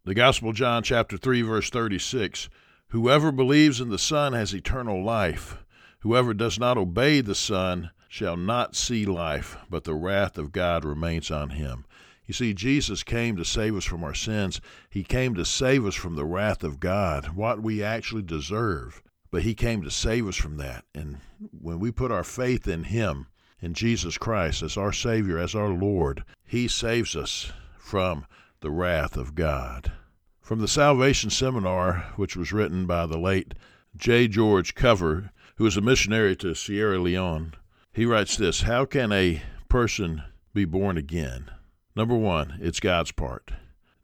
The 0.06 0.14
Gospel 0.14 0.50
of 0.50 0.56
John, 0.56 0.84
chapter 0.84 1.18
3, 1.18 1.42
verse 1.42 1.72
36 1.72 2.50
Whoever 2.90 3.32
believes 3.32 3.82
in 3.82 3.90
the 3.90 3.98
Son 3.98 4.34
has 4.34 4.54
eternal 4.54 5.04
life. 5.04 5.58
Whoever 6.02 6.36
does 6.36 6.60
not 6.60 6.78
obey 6.78 7.22
the 7.22 7.34
Son 7.34 7.90
shall 8.08 8.38
not 8.38 8.76
see 8.76 9.08
life, 9.08 9.58
but 9.72 9.86
the 9.86 9.96
wrath 9.96 10.38
of 10.38 10.52
God 10.52 10.86
remains 10.86 11.32
on 11.32 11.50
him. 11.50 11.86
You 12.28 12.36
see, 12.36 12.54
Jesus 12.54 13.02
came 13.02 13.38
to 13.38 13.44
save 13.44 13.76
us 13.76 13.86
from 13.86 14.04
our 14.04 14.14
sins. 14.14 14.62
He 14.92 15.04
came 15.04 15.34
to 15.34 15.44
save 15.44 15.84
us 15.84 15.96
from 15.96 16.16
the 16.16 16.26
wrath 16.26 16.64
of 16.64 16.80
God, 16.80 17.30
what 17.30 17.64
we 17.64 17.82
actually 17.82 18.22
deserve. 18.22 19.02
But 19.34 19.42
He 19.42 19.56
came 19.56 19.82
to 19.82 19.90
save 19.90 20.28
us 20.28 20.36
from 20.36 20.58
that. 20.58 20.86
And 20.94 21.18
when 21.60 21.80
we 21.80 21.92
put 21.92 22.12
our 22.12 22.24
faith 22.24 22.68
in 22.68 22.84
Him, 22.84 23.26
in 23.60 23.74
Jesus 23.74 24.20
Christ, 24.20 24.62
as 24.62 24.78
our 24.78 24.94
Savior, 24.94 25.40
as 25.40 25.56
our 25.56 25.70
Lord, 25.70 26.24
He 26.46 26.68
saves 26.68 27.16
us 27.16 27.52
from 27.80 28.28
the 28.60 28.70
wrath 28.70 29.18
of 29.18 29.34
God. 29.34 29.92
From 30.40 30.60
the 30.60 30.68
Salvation 30.68 31.32
Seminar, 31.32 32.14
which 32.16 32.38
was 32.38 32.54
written 32.54 32.86
by 32.86 33.08
the 33.08 33.18
late 33.18 33.56
J. 33.98 34.28
George 34.28 34.76
Cover, 34.76 35.32
who 35.56 35.64
was 35.64 35.78
a 35.78 35.82
missionary 35.82 36.36
to 36.36 36.54
Sierra 36.54 37.00
Leone, 37.00 37.54
he 37.92 38.06
writes 38.06 38.38
this 38.38 38.62
How 38.62 38.86
can 38.86 39.12
a 39.12 39.42
person 39.68 40.22
be 40.54 40.66
born 40.66 40.96
again? 40.96 41.50
Number 41.96 42.16
one, 42.16 42.60
it's 42.62 42.80
God's 42.80 43.12
part. 43.12 43.50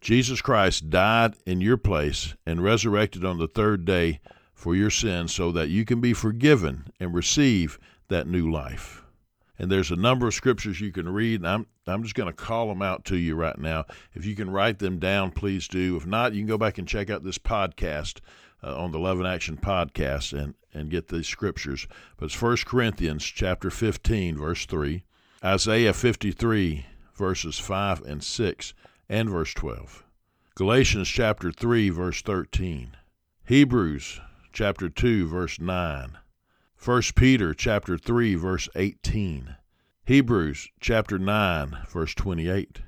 Jesus 0.02 0.42
Christ 0.42 0.90
died 0.90 1.36
in 1.46 1.62
your 1.62 1.78
place 1.78 2.34
and 2.48 2.64
resurrected 2.64 3.24
on 3.24 3.38
the 3.38 3.48
third 3.48 3.86
day 3.86 4.22
for 4.60 4.76
your 4.76 4.90
sins 4.90 5.34
so 5.34 5.54
that 5.54 5.70
you 5.70 5.86
can 5.86 6.02
be 6.02 6.12
forgiven 6.12 6.92
and 7.00 7.14
receive 7.14 7.80
that 8.10 8.28
new 8.28 8.52
life. 8.52 9.06
And 9.58 9.72
there's 9.72 9.90
a 9.90 9.96
number 9.96 10.28
of 10.28 10.34
scriptures 10.34 10.82
you 10.82 10.92
can 10.92 11.08
read, 11.08 11.40
and 11.40 11.48
I'm, 11.48 11.68
I'm 11.88 12.04
just 12.04 12.14
going 12.14 12.28
to 12.28 12.34
call 12.34 12.68
them 12.68 12.82
out 12.82 13.06
to 13.06 13.16
you 13.16 13.36
right 13.36 13.58
now. 13.58 13.86
If 14.14 14.26
you 14.26 14.36
can 14.36 14.50
write 14.50 14.80
them 14.80 15.00
down, 15.00 15.32
please 15.32 15.70
do. 15.70 15.96
If 15.96 16.06
not, 16.06 16.34
you 16.34 16.42
can 16.42 16.48
go 16.48 16.58
back 16.58 16.78
and 16.78 16.86
check 16.86 17.10
out 17.10 17.24
this 17.24 17.38
podcast 17.38 18.20
uh, 18.62 18.76
on 18.78 18.92
the 18.92 19.00
Love 19.00 19.22
in 19.22 19.26
Action 19.26 19.56
podcast 19.56 20.38
and, 20.38 20.56
and 20.74 20.92
get 20.92 21.08
these 21.08 21.28
scriptures. 21.28 21.88
But 22.18 22.26
it's 22.26 22.42
1 22.42 22.58
Corinthians 22.66 23.24
chapter 23.24 23.70
15, 23.70 24.38
verse 24.38 24.66
3, 24.66 25.06
Isaiah 25.42 25.94
53, 25.94 26.86
verses 27.16 27.58
5 27.58 28.02
and 28.02 28.22
6, 28.22 28.74
and 29.08 29.30
verse 29.30 29.54
12. 29.54 30.04
Galatians 30.56 31.08
chapter 31.08 31.50
3, 31.50 31.90
verse 31.92 32.22
13. 32.22 32.98
Hebrews 33.46 34.20
chapter 34.52 34.90
2, 34.90 35.28
verse 35.28 35.60
9. 35.60 36.18
1 36.84 37.02
Peter 37.16 37.54
chapter 37.54 37.98
3, 37.98 38.36
verse 38.36 38.70
18. 38.76 39.56
Hebrews 40.06 40.70
chapter 40.80 41.20
9, 41.20 41.78
verse 41.90 42.14
28. 42.16 42.82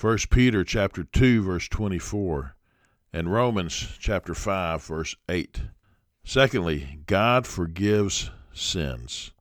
1 0.00 0.18
Peter 0.30 0.64
chapter 0.64 1.04
2, 1.04 1.42
verse 1.42 1.68
24. 1.68 2.56
And 3.12 3.32
Romans 3.32 3.96
chapter 3.98 4.34
5, 4.34 4.84
verse 4.84 5.16
8. 5.28 5.62
Secondly, 6.24 7.00
God 7.06 7.46
forgives 7.46 8.30
sins. 8.52 9.32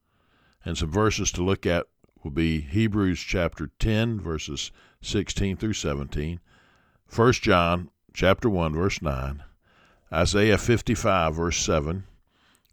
And 0.63 0.77
some 0.77 0.91
verses 0.91 1.31
to 1.33 1.43
look 1.43 1.65
at 1.65 1.87
will 2.25 2.31
be 2.31 2.59
Hebrews 2.59 3.19
chapter 3.19 3.69
10 3.79 4.19
verses 4.19 4.71
16 5.01 5.57
through 5.57 5.73
17, 5.73 6.39
1 7.15 7.33
John 7.33 7.91
chapter 8.13 8.49
1 8.49 8.73
verse 8.73 8.99
9, 8.99 9.43
Isaiah 10.15 10.57
55 10.57 11.35
verse 11.35 11.57
7, 11.57 12.05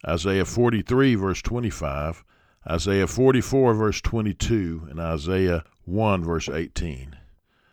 Isaiah 0.06 0.44
43 0.44 1.16
verse 1.16 1.42
25, 1.42 2.22
Isaiah 2.70 3.08
44 3.08 3.74
verse 3.74 4.00
22, 4.00 4.86
and 4.88 5.00
Isaiah 5.00 5.64
1 5.84 6.22
verse 6.22 6.48
18. 6.48 7.16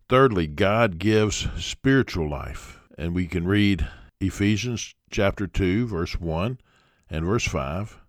Thirdly, 0.08 0.48
God 0.48 0.98
gives 0.98 1.48
spiritual 1.64 2.28
life, 2.28 2.80
and 2.98 3.14
we 3.14 3.28
can 3.28 3.46
read 3.46 3.88
Ephesians 4.20 4.96
chapter 5.12 5.46
2 5.46 5.86
verse 5.86 6.20
1 6.20 6.60
and 7.08 7.26
verse 7.26 7.46
5, 7.46 8.00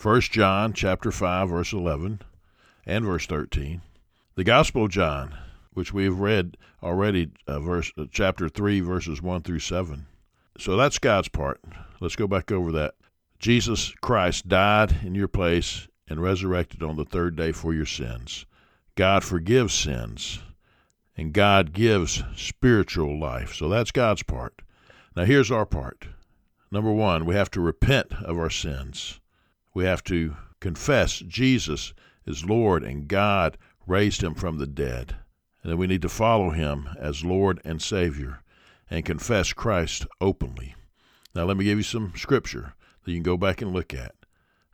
1 0.00 0.20
John 0.22 0.72
chapter 0.72 1.12
5 1.12 1.50
verse 1.50 1.74
11, 1.74 2.22
and 2.86 3.04
verse 3.04 3.26
13. 3.26 3.82
The 4.36 4.44
Gospel 4.44 4.86
of 4.86 4.90
John, 4.90 5.36
which 5.74 5.92
we 5.92 6.04
have 6.04 6.20
read 6.20 6.56
already, 6.82 7.30
uh, 7.46 7.60
verse 7.60 7.92
uh, 7.98 8.06
chapter 8.10 8.48
3, 8.48 8.80
verses 8.80 9.20
1 9.20 9.42
through 9.42 9.58
7. 9.58 10.06
So 10.58 10.76
that's 10.76 10.98
God's 10.98 11.28
part. 11.28 11.60
Let's 12.00 12.16
go 12.16 12.26
back 12.26 12.52
over 12.52 12.70
that. 12.72 12.94
Jesus 13.38 13.92
Christ 14.00 14.48
died 14.48 15.00
in 15.02 15.14
your 15.14 15.28
place 15.28 15.88
and 16.08 16.22
resurrected 16.22 16.82
on 16.82 16.96
the 16.96 17.04
third 17.04 17.36
day 17.36 17.52
for 17.52 17.74
your 17.74 17.86
sins. 17.86 18.46
God 18.94 19.24
forgives 19.24 19.74
sins, 19.74 20.40
and 21.16 21.32
God 21.32 21.72
gives 21.72 22.22
spiritual 22.36 23.18
life. 23.18 23.54
So 23.54 23.68
that's 23.68 23.90
God's 23.90 24.22
part. 24.22 24.62
Now, 25.16 25.24
here's 25.24 25.50
our 25.50 25.66
part. 25.66 26.06
Number 26.70 26.92
one, 26.92 27.24
we 27.24 27.34
have 27.34 27.50
to 27.52 27.60
repent 27.60 28.12
of 28.12 28.38
our 28.38 28.50
sins. 28.50 29.20
We 29.74 29.84
have 29.84 30.04
to 30.04 30.36
confess 30.60 31.18
Jesus 31.18 31.94
is 32.26 32.44
Lord 32.44 32.82
and 32.84 33.08
God 33.08 33.58
raised 33.86 34.22
him 34.22 34.34
from 34.34 34.58
the 34.58 34.66
dead. 34.66 35.16
And 35.62 35.72
then 35.72 35.78
we 35.78 35.86
need 35.86 36.02
to 36.02 36.08
follow 36.08 36.50
him 36.50 36.88
as 36.98 37.24
Lord 37.24 37.60
and 37.64 37.82
Savior 37.82 38.40
and 38.90 39.04
confess 39.04 39.52
Christ 39.52 40.06
openly. 40.20 40.74
Now, 41.34 41.44
let 41.44 41.56
me 41.56 41.64
give 41.64 41.78
you 41.78 41.84
some 41.84 42.12
scripture 42.16 42.74
that 43.02 43.10
you 43.10 43.16
can 43.16 43.22
go 43.22 43.36
back 43.36 43.60
and 43.60 43.72
look 43.72 43.92
at. 43.92 44.14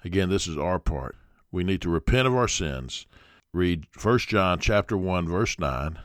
Again, 0.05 0.29
this 0.29 0.47
is 0.47 0.57
our 0.57 0.79
part. 0.79 1.17
We 1.52 1.64
need 1.64 1.83
to 1.83 1.90
repent 1.90 2.26
of 2.26 2.35
our 2.35 2.49
sins. 2.49 3.07
Read 3.52 3.87
1 4.00 4.19
John 4.21 4.61
chapter 4.61 4.97
1 4.97 5.29
verse 5.29 5.59
9, 5.59 5.99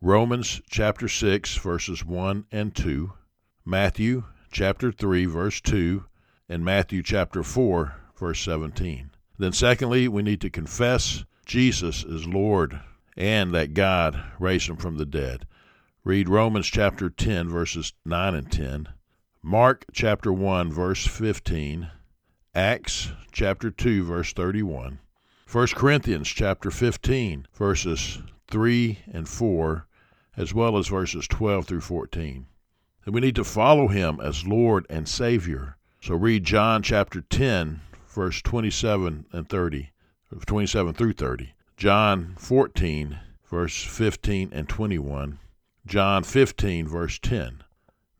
Romans 0.00 0.62
chapter 0.70 1.08
6 1.08 1.56
verses 1.56 2.04
1 2.04 2.46
and 2.50 2.74
2, 2.74 3.12
Matthew 3.66 4.24
chapter 4.50 4.90
3 4.90 5.26
verse 5.26 5.60
2, 5.60 6.04
and 6.48 6.64
Matthew 6.64 7.02
chapter 7.02 7.42
4 7.42 7.94
verse 8.18 8.40
17. 8.40 9.10
Then 9.38 9.52
secondly, 9.52 10.08
we 10.08 10.22
need 10.22 10.40
to 10.40 10.50
confess 10.50 11.24
Jesus 11.44 12.04
is 12.04 12.26
Lord 12.26 12.80
and 13.16 13.52
that 13.54 13.74
God 13.74 14.22
raised 14.38 14.68
him 14.68 14.76
from 14.76 14.96
the 14.96 15.06
dead. 15.06 15.46
Read 16.06 16.28
Romans 16.28 16.66
chapter 16.66 17.08
10, 17.08 17.48
verses 17.48 17.94
9 18.04 18.34
and 18.34 18.52
10, 18.52 18.88
Mark 19.42 19.86
chapter 19.90 20.30
1, 20.30 20.70
verse 20.70 21.06
15, 21.06 21.90
Acts 22.54 23.12
chapter 23.32 23.70
2, 23.70 24.04
verse 24.04 24.34
31, 24.34 24.98
1 25.50 25.66
Corinthians 25.68 26.28
chapter 26.28 26.70
15, 26.70 27.46
verses 27.54 28.18
3 28.48 28.98
and 29.10 29.26
4, 29.26 29.86
as 30.36 30.52
well 30.52 30.76
as 30.76 30.88
verses 30.88 31.26
12 31.26 31.66
through 31.66 31.80
14. 31.80 32.44
And 33.06 33.14
we 33.14 33.22
need 33.22 33.36
to 33.36 33.42
follow 33.44 33.88
him 33.88 34.20
as 34.20 34.46
Lord 34.46 34.84
and 34.90 35.08
Savior. 35.08 35.78
So 36.02 36.16
read 36.16 36.44
John 36.44 36.82
chapter 36.82 37.22
10, 37.22 37.80
verse 38.08 38.42
27 38.42 39.24
and 39.32 39.48
30, 39.48 39.90
27 40.44 40.92
through 40.92 41.14
30. 41.14 41.54
John 41.78 42.34
14, 42.36 43.20
verse 43.48 43.82
15 43.82 44.50
and 44.52 44.68
21. 44.68 45.38
John 45.86 46.22
15, 46.24 46.88
verse 46.88 47.18
10. 47.18 47.62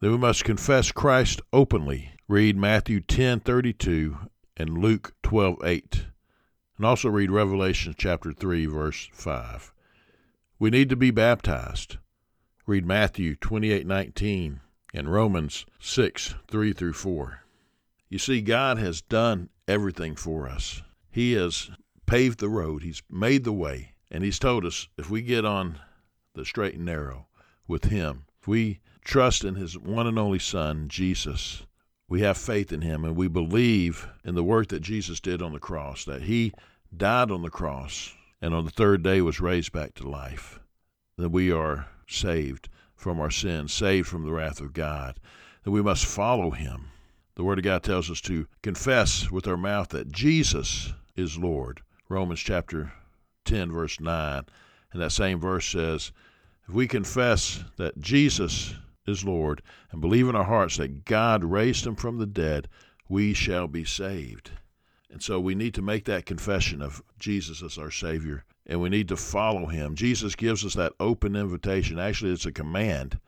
Then 0.00 0.11
we 0.11 0.18
must 0.18 0.44
confess 0.44 0.92
Christ 0.92 1.40
openly. 1.50 2.12
Read 2.28 2.59
Matthew 2.59 3.00
10:32 3.00 4.28
and 4.56 4.76
Luke 4.76 5.14
12:8. 5.23 6.06
And 6.76 6.85
also 6.85 7.09
read 7.09 7.30
Revelation 7.30 7.94
chapter 7.97 8.33
3 8.33 8.66
verse 8.66 9.09
5. 9.12 9.73
We 10.59 10.68
need 10.68 10.90
to 10.90 10.97
be 10.97 11.11
baptized. 11.11 11.97
Read 12.66 12.85
Matthew 12.85 13.35
28:19 13.35 14.61
and 14.92 15.11
Romans 15.11 15.64
6 15.80 16.35
3 16.49 16.73
through 16.75 16.92
4. 16.92 17.44
You 18.11 18.18
see, 18.18 18.42
God 18.42 18.76
has 18.76 19.00
done 19.00 19.49
everything 19.66 20.16
for 20.16 20.47
us. 20.49 20.83
He 21.11 21.33
has 21.33 21.71
paved 22.04 22.40
the 22.40 22.50
road, 22.50 22.83
He's 22.83 23.02
made 23.11 23.44
the 23.44 23.52
way, 23.52 23.94
and 24.11 24.23
He's 24.23 24.38
told 24.38 24.66
us 24.66 24.88
if 24.99 25.09
we 25.09 25.23
get 25.23 25.47
on 25.47 25.80
the 26.35 26.44
straight 26.44 26.75
and 26.75 26.85
narrow, 26.85 27.26
with 27.66 27.85
Him. 27.87 28.24
If 28.40 28.48
we 28.48 28.81
trust 29.05 29.44
in 29.44 29.55
His 29.55 29.79
one 29.79 30.07
and 30.07 30.18
only 30.18 30.38
Son, 30.38 30.88
Jesus, 30.88 31.64
we 32.09 32.20
have 32.20 32.37
faith 32.37 32.72
in 32.72 32.83
Him 32.83 33.05
and 33.05 33.16
we 33.16 33.29
believe 33.29 34.09
in 34.24 34.35
the 34.35 34.44
work 34.44 34.68
that 34.68 34.81
Jesus 34.81 35.20
did 35.20 35.42
on 35.42 35.53
the 35.53 35.59
cross, 35.59 36.05
that 36.05 36.22
He 36.22 36.53
died 36.96 37.31
on 37.31 37.42
the 37.42 37.50
cross 37.50 38.14
and 38.40 38.55
on 38.55 38.64
the 38.64 38.70
third 38.70 39.03
day 39.03 39.20
was 39.20 39.40
raised 39.40 39.72
back 39.72 39.94
to 39.94 40.09
life, 40.09 40.61
that 41.16 41.31
we 41.31 41.50
are 41.50 41.88
saved 42.07 42.68
from 42.94 43.20
our 43.20 43.31
sins, 43.31 43.72
saved 43.72 44.07
from 44.07 44.24
the 44.24 44.33
wrath 44.33 44.61
of 44.61 44.72
God, 44.72 45.18
that 45.62 45.70
we 45.70 45.83
must 45.83 46.05
follow 46.05 46.50
Him. 46.50 46.88
The 47.37 47.44
Word 47.44 47.59
of 47.59 47.64
God 47.64 47.83
tells 47.83 48.11
us 48.11 48.20
to 48.22 48.46
confess 48.62 49.31
with 49.31 49.48
our 49.48 49.57
mouth 49.57 49.88
that 49.88 50.12
Jesus 50.12 50.92
is 51.16 51.37
Lord. 51.37 51.81
Romans 52.09 52.40
chapter 52.40 52.92
10, 53.44 53.72
verse 53.72 53.98
9. 53.98 54.44
And 54.92 55.03
that 55.03 55.11
same 55.11 55.40
verse 55.40 55.66
says, 55.66 56.12
if 56.68 56.74
we 56.74 56.87
confess 56.87 57.62
that 57.77 58.00
Jesus 58.00 58.74
is 59.07 59.24
Lord 59.24 59.62
and 59.90 60.00
believe 60.00 60.29
in 60.29 60.37
our 60.37 60.44
hearts 60.44 60.77
that 60.79 61.05
God 61.05 61.44
raised 61.44 61.87
him 61.87 61.96
from 61.96 62.18
the 62.18 62.27
dead, 62.27 62.68
we 63.09 63.35
shall 63.35 63.66
be 63.66 63.85
saved. 63.85 64.50
And 65.11 65.22
so 65.22 65.38
we 65.38 65.55
need 65.55 65.74
to 65.74 65.83
make 65.83 66.05
that 66.07 66.27
confession 66.27 66.83
of 66.83 67.03
Jesus 67.18 67.62
as 67.62 67.79
our 67.79 67.90
Savior 67.90 68.44
and 68.66 68.81
we 68.81 68.88
need 68.88 69.09
to 69.09 69.16
follow 69.16 69.66
him. 69.66 69.94
Jesus 69.94 70.35
gives 70.35 70.64
us 70.64 70.74
that 70.74 70.94
open 70.98 71.37
invitation. 71.37 71.98
Actually, 71.98 72.33
it's 72.33 72.46
a 72.46 72.53
command 72.53 73.18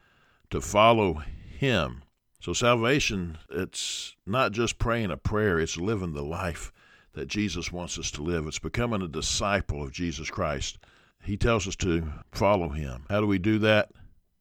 to 0.51 0.61
follow 0.61 1.23
him. 1.59 2.03
So 2.41 2.53
salvation, 2.53 3.39
it's 3.51 4.17
not 4.25 4.53
just 4.53 4.79
praying 4.79 5.11
a 5.11 5.17
prayer, 5.17 5.59
it's 5.59 5.77
living 5.77 6.13
the 6.13 6.23
life 6.23 6.73
that 7.13 7.29
Jesus 7.29 7.73
wants 7.73 7.99
us 7.99 8.11
to 8.13 8.23
live. 8.23 8.47
It's 8.47 8.59
becoming 8.59 9.03
a 9.03 9.09
disciple 9.09 9.83
of 9.83 9.93
Jesus 9.93 10.31
Christ. 10.31 10.79
He 11.27 11.37
tells 11.37 11.67
us 11.67 11.75
to 11.77 12.13
follow 12.31 12.69
him. 12.69 13.05
How 13.11 13.21
do 13.21 13.27
we 13.27 13.41
do 13.41 13.59
that? 13.59 13.91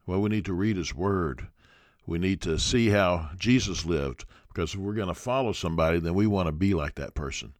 Well, 0.05 0.21
we 0.21 0.29
need 0.29 0.45
to 0.45 0.53
read 0.53 0.77
his 0.77 0.93
word. 0.93 1.47
We 2.05 2.19
need 2.19 2.41
to 2.41 2.59
see 2.59 2.89
how 2.89 3.31
Jesus 3.39 3.85
lived 3.85 4.25
because 4.49 4.75
if 4.75 4.79
we're 4.79 4.93
going 4.93 5.07
to 5.07 5.15
follow 5.15 5.51
somebody, 5.51 5.99
then 5.99 6.13
we 6.13 6.27
want 6.27 6.45
to 6.45 6.51
be 6.51 6.75
like 6.75 6.93
that 6.95 7.15
person. 7.15 7.55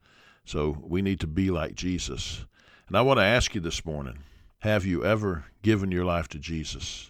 So 0.45 0.77
we 0.79 1.01
need 1.01 1.19
to 1.21 1.27
be 1.27 1.49
like 1.49 1.73
Jesus. 1.73 2.45
And 2.87 2.95
I 2.95 3.01
want 3.01 3.17
to 3.17 3.25
ask 3.25 3.55
you 3.55 3.61
this 3.61 3.83
morning 3.83 4.19
have 4.59 4.85
you 4.85 5.03
ever 5.03 5.45
given 5.63 5.91
your 5.91 6.05
life 6.05 6.27
to 6.29 6.37
Jesus? 6.37 7.09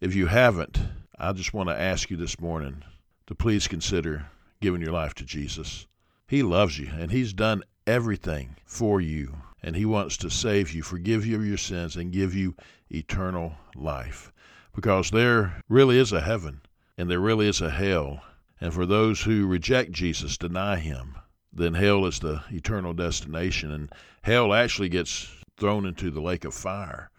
If 0.00 0.12
you 0.16 0.26
haven't, 0.26 0.80
I 1.20 1.32
just 1.32 1.54
want 1.54 1.68
to 1.68 1.80
ask 1.80 2.10
you 2.10 2.16
this 2.16 2.40
morning 2.40 2.82
to 3.28 3.34
please 3.36 3.68
consider 3.68 4.26
giving 4.60 4.80
your 4.80 4.92
life 4.92 5.14
to 5.14 5.24
Jesus. 5.24 5.86
He 6.26 6.42
loves 6.42 6.80
you 6.80 6.90
and 6.98 7.12
He's 7.12 7.32
done 7.32 7.62
everything 7.86 8.56
for 8.66 9.00
you 9.00 9.36
and 9.64 9.74
He 9.74 9.86
wants 9.86 10.18
to 10.18 10.28
save 10.28 10.74
you, 10.74 10.82
forgive 10.82 11.24
you 11.24 11.36
of 11.36 11.46
your 11.46 11.56
sins, 11.56 11.96
and 11.96 12.12
give 12.12 12.34
you 12.34 12.54
eternal 12.90 13.54
life. 13.74 14.30
Because 14.74 15.10
there 15.10 15.62
really 15.70 15.98
is 15.98 16.12
a 16.12 16.20
heaven, 16.20 16.60
and 16.98 17.10
there 17.10 17.18
really 17.18 17.48
is 17.48 17.62
a 17.62 17.70
hell. 17.70 18.22
And 18.60 18.74
for 18.74 18.84
those 18.84 19.22
who 19.22 19.46
reject 19.46 19.90
Jesus, 19.90 20.36
deny 20.36 20.76
Him, 20.76 21.16
then 21.50 21.72
hell 21.72 22.04
is 22.04 22.18
the 22.18 22.42
eternal 22.50 22.92
destination. 22.92 23.72
And 23.72 23.90
hell 24.20 24.52
actually 24.52 24.90
gets 24.90 25.34
thrown 25.56 25.86
into 25.86 26.10
the 26.10 26.20
lake 26.20 26.44
of 26.44 26.52
fire. 26.52 27.10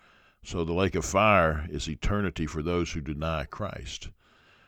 So 0.44 0.64
the 0.64 0.74
lake 0.74 0.94
of 0.94 1.04
fire 1.04 1.66
is 1.72 1.90
eternity 1.90 2.46
for 2.46 2.62
those 2.62 2.92
who 2.92 3.02
deny 3.02 3.46
Christ. 3.46 4.10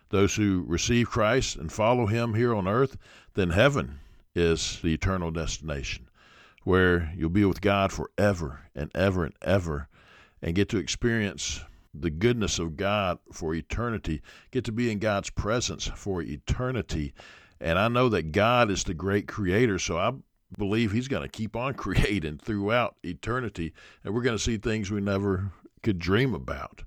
Those 0.09 0.35
who 0.35 0.65
receive 0.67 1.11
Christ 1.11 1.57
and 1.57 1.71
follow 1.71 2.07
Him 2.07 2.33
here 2.33 2.55
on 2.55 2.67
earth, 2.67 2.97
then 3.35 3.51
heaven 3.51 3.99
is 4.33 4.79
the 4.81 4.95
eternal 4.95 5.29
destination 5.29 6.06
where 6.63 7.11
you'll 7.15 7.29
be 7.29 7.45
with 7.45 7.61
God 7.61 7.91
forever 7.91 8.61
and 8.75 8.91
ever 8.95 9.23
and 9.23 9.35
ever 9.41 9.87
and 10.41 10.55
get 10.55 10.69
to 10.69 10.77
experience 10.77 11.61
the 11.93 12.09
goodness 12.09 12.59
of 12.59 12.77
God 12.77 13.19
for 13.31 13.53
eternity, 13.53 14.21
get 14.51 14.65
to 14.65 14.71
be 14.71 14.91
in 14.91 14.99
God's 14.99 15.29
presence 15.29 15.87
for 15.95 16.21
eternity. 16.21 17.13
And 17.59 17.79
I 17.79 17.87
know 17.87 18.09
that 18.09 18.31
God 18.31 18.69
is 18.69 18.83
the 18.83 18.93
great 18.93 19.27
creator, 19.27 19.79
so 19.79 19.97
I 19.97 20.13
believe 20.57 20.91
He's 20.91 21.07
going 21.07 21.23
to 21.23 21.29
keep 21.29 21.55
on 21.55 21.73
creating 21.75 22.39
throughout 22.39 22.95
eternity, 23.03 23.73
and 24.03 24.13
we're 24.13 24.21
going 24.21 24.37
to 24.37 24.43
see 24.43 24.57
things 24.57 24.91
we 24.91 25.01
never 25.01 25.51
could 25.83 25.99
dream 25.99 26.33
about. 26.33 26.83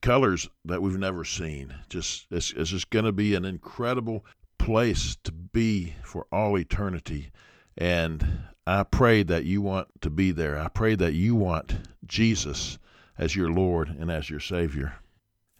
Colors 0.00 0.48
that 0.64 0.80
we've 0.80 0.98
never 0.98 1.24
seen. 1.24 1.74
Just 1.88 2.26
it's, 2.30 2.52
it's 2.52 2.70
just 2.70 2.90
going 2.90 3.04
to 3.04 3.12
be 3.12 3.34
an 3.34 3.44
incredible 3.44 4.24
place 4.58 5.16
to 5.24 5.32
be 5.32 5.94
for 6.04 6.26
all 6.30 6.56
eternity. 6.56 7.32
And 7.76 8.42
I 8.70 8.82
pray 8.82 9.22
that 9.22 9.46
you 9.46 9.62
want 9.62 10.02
to 10.02 10.10
be 10.10 10.30
there. 10.30 10.58
I 10.58 10.68
pray 10.68 10.94
that 10.94 11.14
you 11.14 11.34
want 11.34 11.74
Jesus 12.04 12.78
as 13.16 13.34
your 13.34 13.50
Lord 13.50 13.88
and 13.88 14.10
as 14.10 14.28
your 14.28 14.40
Savior. 14.40 14.96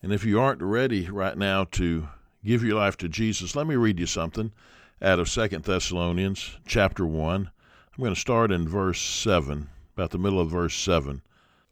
And 0.03 0.13
if 0.13 0.27
you 0.27 0.39
aren't 0.39 0.61
ready 0.61 1.09
right 1.09 1.39
now 1.39 1.65
to 1.73 2.11
give 2.45 2.63
your 2.63 2.77
life 2.77 2.99
to 2.99 3.09
Jesus, 3.09 3.57
let 3.57 3.67
me 3.67 3.77
read 3.77 3.99
you 3.99 4.05
something 4.05 4.53
out 5.01 5.19
of 5.19 5.31
Second 5.31 5.65
Thessalonians 5.65 6.59
chapter 6.67 7.07
1. 7.07 7.51
I'm 7.97 7.99
going 7.99 8.15
to 8.15 8.21
start 8.21 8.53
in 8.53 8.69
verse 8.69 9.01
7, 9.01 9.71
about 9.95 10.11
the 10.11 10.19
middle 10.19 10.39
of 10.39 10.51
verse 10.51 10.77
7. 10.77 11.23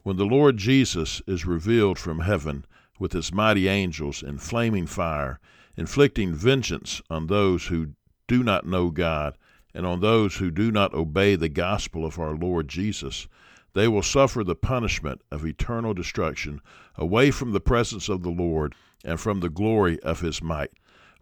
When 0.04 0.16
the 0.16 0.24
Lord 0.24 0.56
Jesus 0.56 1.20
is 1.26 1.44
revealed 1.44 1.98
from 1.98 2.20
heaven 2.20 2.64
with 2.98 3.12
his 3.12 3.30
mighty 3.30 3.68
angels 3.68 4.22
in 4.22 4.38
flaming 4.38 4.86
fire, 4.86 5.38
inflicting 5.76 6.32
vengeance 6.32 7.02
on 7.10 7.26
those 7.26 7.66
who 7.66 7.88
do 8.26 8.42
not 8.42 8.66
know 8.66 8.88
God 8.88 9.36
and 9.76 9.84
on 9.84 10.00
those 10.00 10.36
who 10.36 10.50
do 10.50 10.72
not 10.72 10.94
obey 10.94 11.36
the 11.36 11.50
gospel 11.50 12.06
of 12.06 12.18
our 12.18 12.34
Lord 12.34 12.66
Jesus, 12.66 13.28
they 13.74 13.86
will 13.86 14.02
suffer 14.02 14.42
the 14.42 14.54
punishment 14.54 15.20
of 15.30 15.44
eternal 15.44 15.92
destruction 15.92 16.62
away 16.96 17.30
from 17.30 17.52
the 17.52 17.60
presence 17.60 18.08
of 18.08 18.22
the 18.22 18.30
Lord 18.30 18.74
and 19.04 19.20
from 19.20 19.40
the 19.40 19.50
glory 19.50 20.00
of 20.00 20.20
his 20.20 20.40
might, 20.42 20.70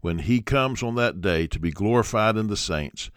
when 0.03 0.21
he 0.21 0.41
comes 0.41 0.85
on 0.85 0.95
that 0.95 1.21
day 1.21 1.49
to 1.49 1.59
be 1.59 1.73
glorified 1.73 2.37
in 2.37 2.47
the 2.47 2.57
saints 2.57 3.11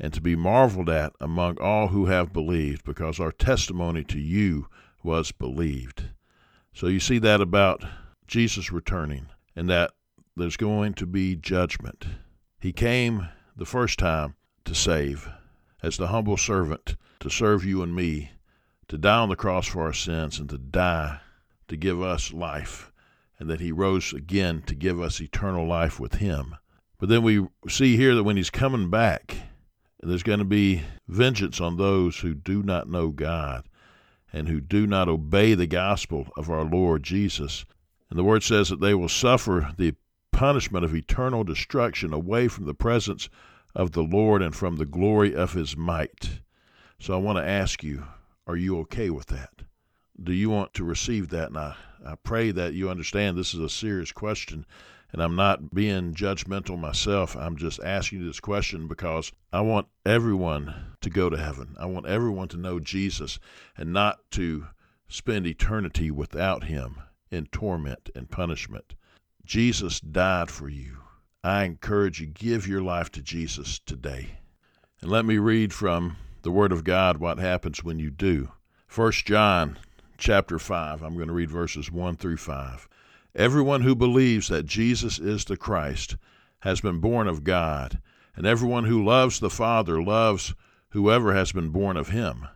and 0.00 0.12
to 0.12 0.20
be 0.20 0.34
marveled 0.34 0.90
at 0.90 1.12
among 1.20 1.56
all 1.60 1.86
who 1.88 2.06
have 2.06 2.32
believed, 2.32 2.84
because 2.84 3.20
our 3.20 3.30
testimony 3.30 4.02
to 4.02 4.18
you 4.18 4.66
was 5.04 5.30
believed. 5.30 6.06
So 6.74 6.88
you 6.88 6.98
see 6.98 7.20
that 7.20 7.40
about 7.40 7.84
Jesus 8.26 8.72
returning, 8.72 9.28
and 9.54 9.70
that 9.70 9.92
there's 10.36 10.56
going 10.56 10.94
to 10.94 11.06
be 11.06 11.36
judgment. 11.36 12.06
He 12.58 12.72
came 12.72 13.28
the 13.54 13.64
first 13.64 13.96
time 14.00 14.34
to 14.64 14.74
save, 14.74 15.28
as 15.82 15.96
the 15.96 16.08
humble 16.08 16.36
servant, 16.36 16.96
to 17.20 17.30
serve 17.30 17.64
you 17.64 17.82
and 17.82 17.94
me, 17.94 18.32
to 18.88 18.98
die 18.98 19.18
on 19.18 19.28
the 19.28 19.36
cross 19.36 19.66
for 19.66 19.82
our 19.82 19.92
sins, 19.92 20.38
and 20.38 20.48
to 20.50 20.58
die 20.58 21.20
to 21.68 21.76
give 21.76 22.02
us 22.02 22.32
life, 22.32 22.90
and 23.38 23.48
that 23.48 23.60
he 23.60 23.72
rose 23.72 24.12
again 24.12 24.62
to 24.62 24.74
give 24.74 25.00
us 25.00 25.20
eternal 25.20 25.66
life 25.66 26.00
with 26.00 26.14
him. 26.14 26.56
But 26.98 27.08
then 27.08 27.22
we 27.22 27.46
see 27.68 27.96
here 27.96 28.14
that 28.14 28.24
when 28.24 28.36
he's 28.36 28.50
coming 28.50 28.90
back, 28.90 29.36
there's 30.02 30.22
going 30.22 30.38
to 30.38 30.44
be 30.44 30.82
vengeance 31.08 31.60
on 31.60 31.76
those 31.76 32.18
who 32.18 32.34
do 32.34 32.62
not 32.62 32.88
know 32.88 33.08
God 33.08 33.64
and 34.32 34.48
who 34.48 34.60
do 34.60 34.86
not 34.86 35.08
obey 35.08 35.54
the 35.54 35.66
gospel 35.66 36.28
of 36.36 36.50
our 36.50 36.64
Lord 36.64 37.02
Jesus. 37.02 37.64
And 38.08 38.18
the 38.18 38.24
word 38.24 38.42
says 38.42 38.68
that 38.68 38.80
they 38.80 38.94
will 38.94 39.08
suffer 39.08 39.72
the 39.76 39.94
punishment 40.32 40.84
of 40.84 40.94
eternal 40.94 41.44
destruction 41.44 42.12
away 42.12 42.48
from 42.48 42.64
the 42.64 42.74
presence 42.74 43.28
of 43.74 43.92
the 43.92 44.02
Lord 44.02 44.42
and 44.42 44.54
from 44.54 44.76
the 44.76 44.86
glory 44.86 45.34
of 45.34 45.52
his 45.52 45.76
might. 45.76 46.40
So 46.98 47.14
I 47.14 47.18
want 47.18 47.38
to 47.38 47.48
ask 47.48 47.82
you, 47.82 48.04
are 48.46 48.56
you 48.56 48.78
okay 48.80 49.10
with 49.10 49.26
that? 49.26 49.62
Do 50.22 50.32
you 50.32 50.50
want 50.50 50.74
to 50.74 50.84
receive 50.84 51.28
that? 51.30 51.48
And 51.48 51.58
I, 51.58 51.76
I 52.04 52.14
pray 52.22 52.50
that 52.50 52.74
you 52.74 52.90
understand 52.90 53.36
this 53.36 53.54
is 53.54 53.60
a 53.60 53.68
serious 53.68 54.12
question 54.12 54.66
and 55.12 55.22
I'm 55.22 55.34
not 55.34 55.74
being 55.74 56.14
judgmental 56.14 56.78
myself. 56.78 57.36
I'm 57.36 57.56
just 57.56 57.80
asking 57.82 58.24
this 58.24 58.40
question 58.40 58.86
because 58.86 59.32
I 59.52 59.60
want 59.60 59.88
everyone 60.06 60.94
to 61.00 61.10
go 61.10 61.28
to 61.28 61.36
heaven. 61.36 61.74
I 61.78 61.86
want 61.86 62.06
everyone 62.06 62.48
to 62.48 62.56
know 62.56 62.78
Jesus 62.78 63.38
and 63.76 63.92
not 63.92 64.30
to 64.32 64.68
spend 65.08 65.46
eternity 65.46 66.10
without 66.10 66.64
him 66.64 67.02
in 67.30 67.46
torment 67.46 68.10
and 68.14 68.30
punishment. 68.30 68.94
Jesus 69.44 70.00
died 70.00 70.50
for 70.50 70.68
you. 70.68 70.98
I 71.42 71.64
encourage 71.64 72.20
you 72.20 72.26
give 72.26 72.68
your 72.68 72.82
life 72.82 73.10
to 73.12 73.22
Jesus 73.22 73.78
today. 73.78 74.40
And 75.00 75.10
let 75.10 75.24
me 75.24 75.38
read 75.38 75.72
from 75.72 76.18
the 76.42 76.50
word 76.50 76.70
of 76.70 76.84
God 76.84 77.16
what 77.16 77.38
happens 77.38 77.82
when 77.82 77.98
you 77.98 78.10
do. 78.10 78.52
1 78.94 79.12
John 79.24 79.78
chapter 80.18 80.58
5. 80.58 81.00
I'm 81.00 81.14
going 81.14 81.28
to 81.28 81.32
read 81.32 81.50
verses 81.50 81.90
1 81.90 82.16
through 82.16 82.36
5. 82.36 82.86
Everyone 83.34 83.80
who 83.80 83.94
believes 83.94 84.48
that 84.48 84.66
Jesus 84.66 85.18
is 85.18 85.46
the 85.46 85.56
Christ 85.56 86.16
has 86.58 86.82
been 86.82 87.00
born 87.00 87.26
of 87.26 87.42
God, 87.42 88.02
and 88.36 88.46
everyone 88.46 88.84
who 88.84 89.02
loves 89.02 89.40
the 89.40 89.48
Father 89.48 90.02
loves 90.02 90.54
whoever 90.90 91.32
has 91.32 91.52
been 91.52 91.70
born 91.70 91.96
of 91.96 92.10
him. 92.10 92.48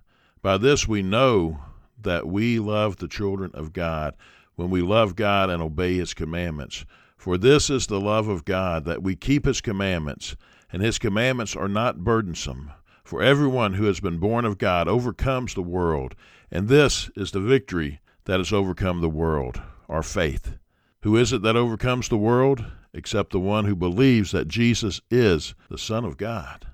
By 0.42 0.58
this 0.58 0.86
we 0.86 1.00
know 1.00 1.60
that 1.98 2.26
we 2.26 2.58
love 2.58 2.96
the 2.96 3.08
children 3.08 3.50
of 3.54 3.72
God 3.72 4.14
when 4.56 4.68
we 4.68 4.82
love 4.82 5.16
God 5.16 5.48
and 5.48 5.62
obey 5.62 5.94
his 5.94 6.12
commandments. 6.12 6.84
For 7.24 7.38
this 7.38 7.70
is 7.70 7.86
the 7.86 8.02
love 8.02 8.28
of 8.28 8.44
God, 8.44 8.84
that 8.84 9.02
we 9.02 9.16
keep 9.16 9.46
his 9.46 9.62
commandments, 9.62 10.36
and 10.70 10.82
his 10.82 10.98
commandments 10.98 11.56
are 11.56 11.68
not 11.68 12.04
burdensome. 12.04 12.72
For 13.02 13.22
everyone 13.22 13.72
who 13.72 13.84
has 13.84 13.98
been 13.98 14.18
born 14.18 14.44
of 14.44 14.58
God 14.58 14.88
overcomes 14.88 15.54
the 15.54 15.62
world, 15.62 16.14
and 16.50 16.68
this 16.68 17.08
is 17.16 17.30
the 17.30 17.40
victory 17.40 18.00
that 18.26 18.40
has 18.40 18.52
overcome 18.52 19.00
the 19.00 19.08
world, 19.08 19.62
our 19.88 20.02
faith. 20.02 20.58
Who 21.00 21.16
is 21.16 21.32
it 21.32 21.40
that 21.40 21.56
overcomes 21.56 22.10
the 22.10 22.18
world? 22.18 22.62
Except 22.92 23.32
the 23.32 23.40
one 23.40 23.64
who 23.64 23.74
believes 23.74 24.32
that 24.32 24.46
Jesus 24.46 25.00
is 25.10 25.54
the 25.70 25.78
Son 25.78 26.04
of 26.04 26.18
God. 26.18 26.66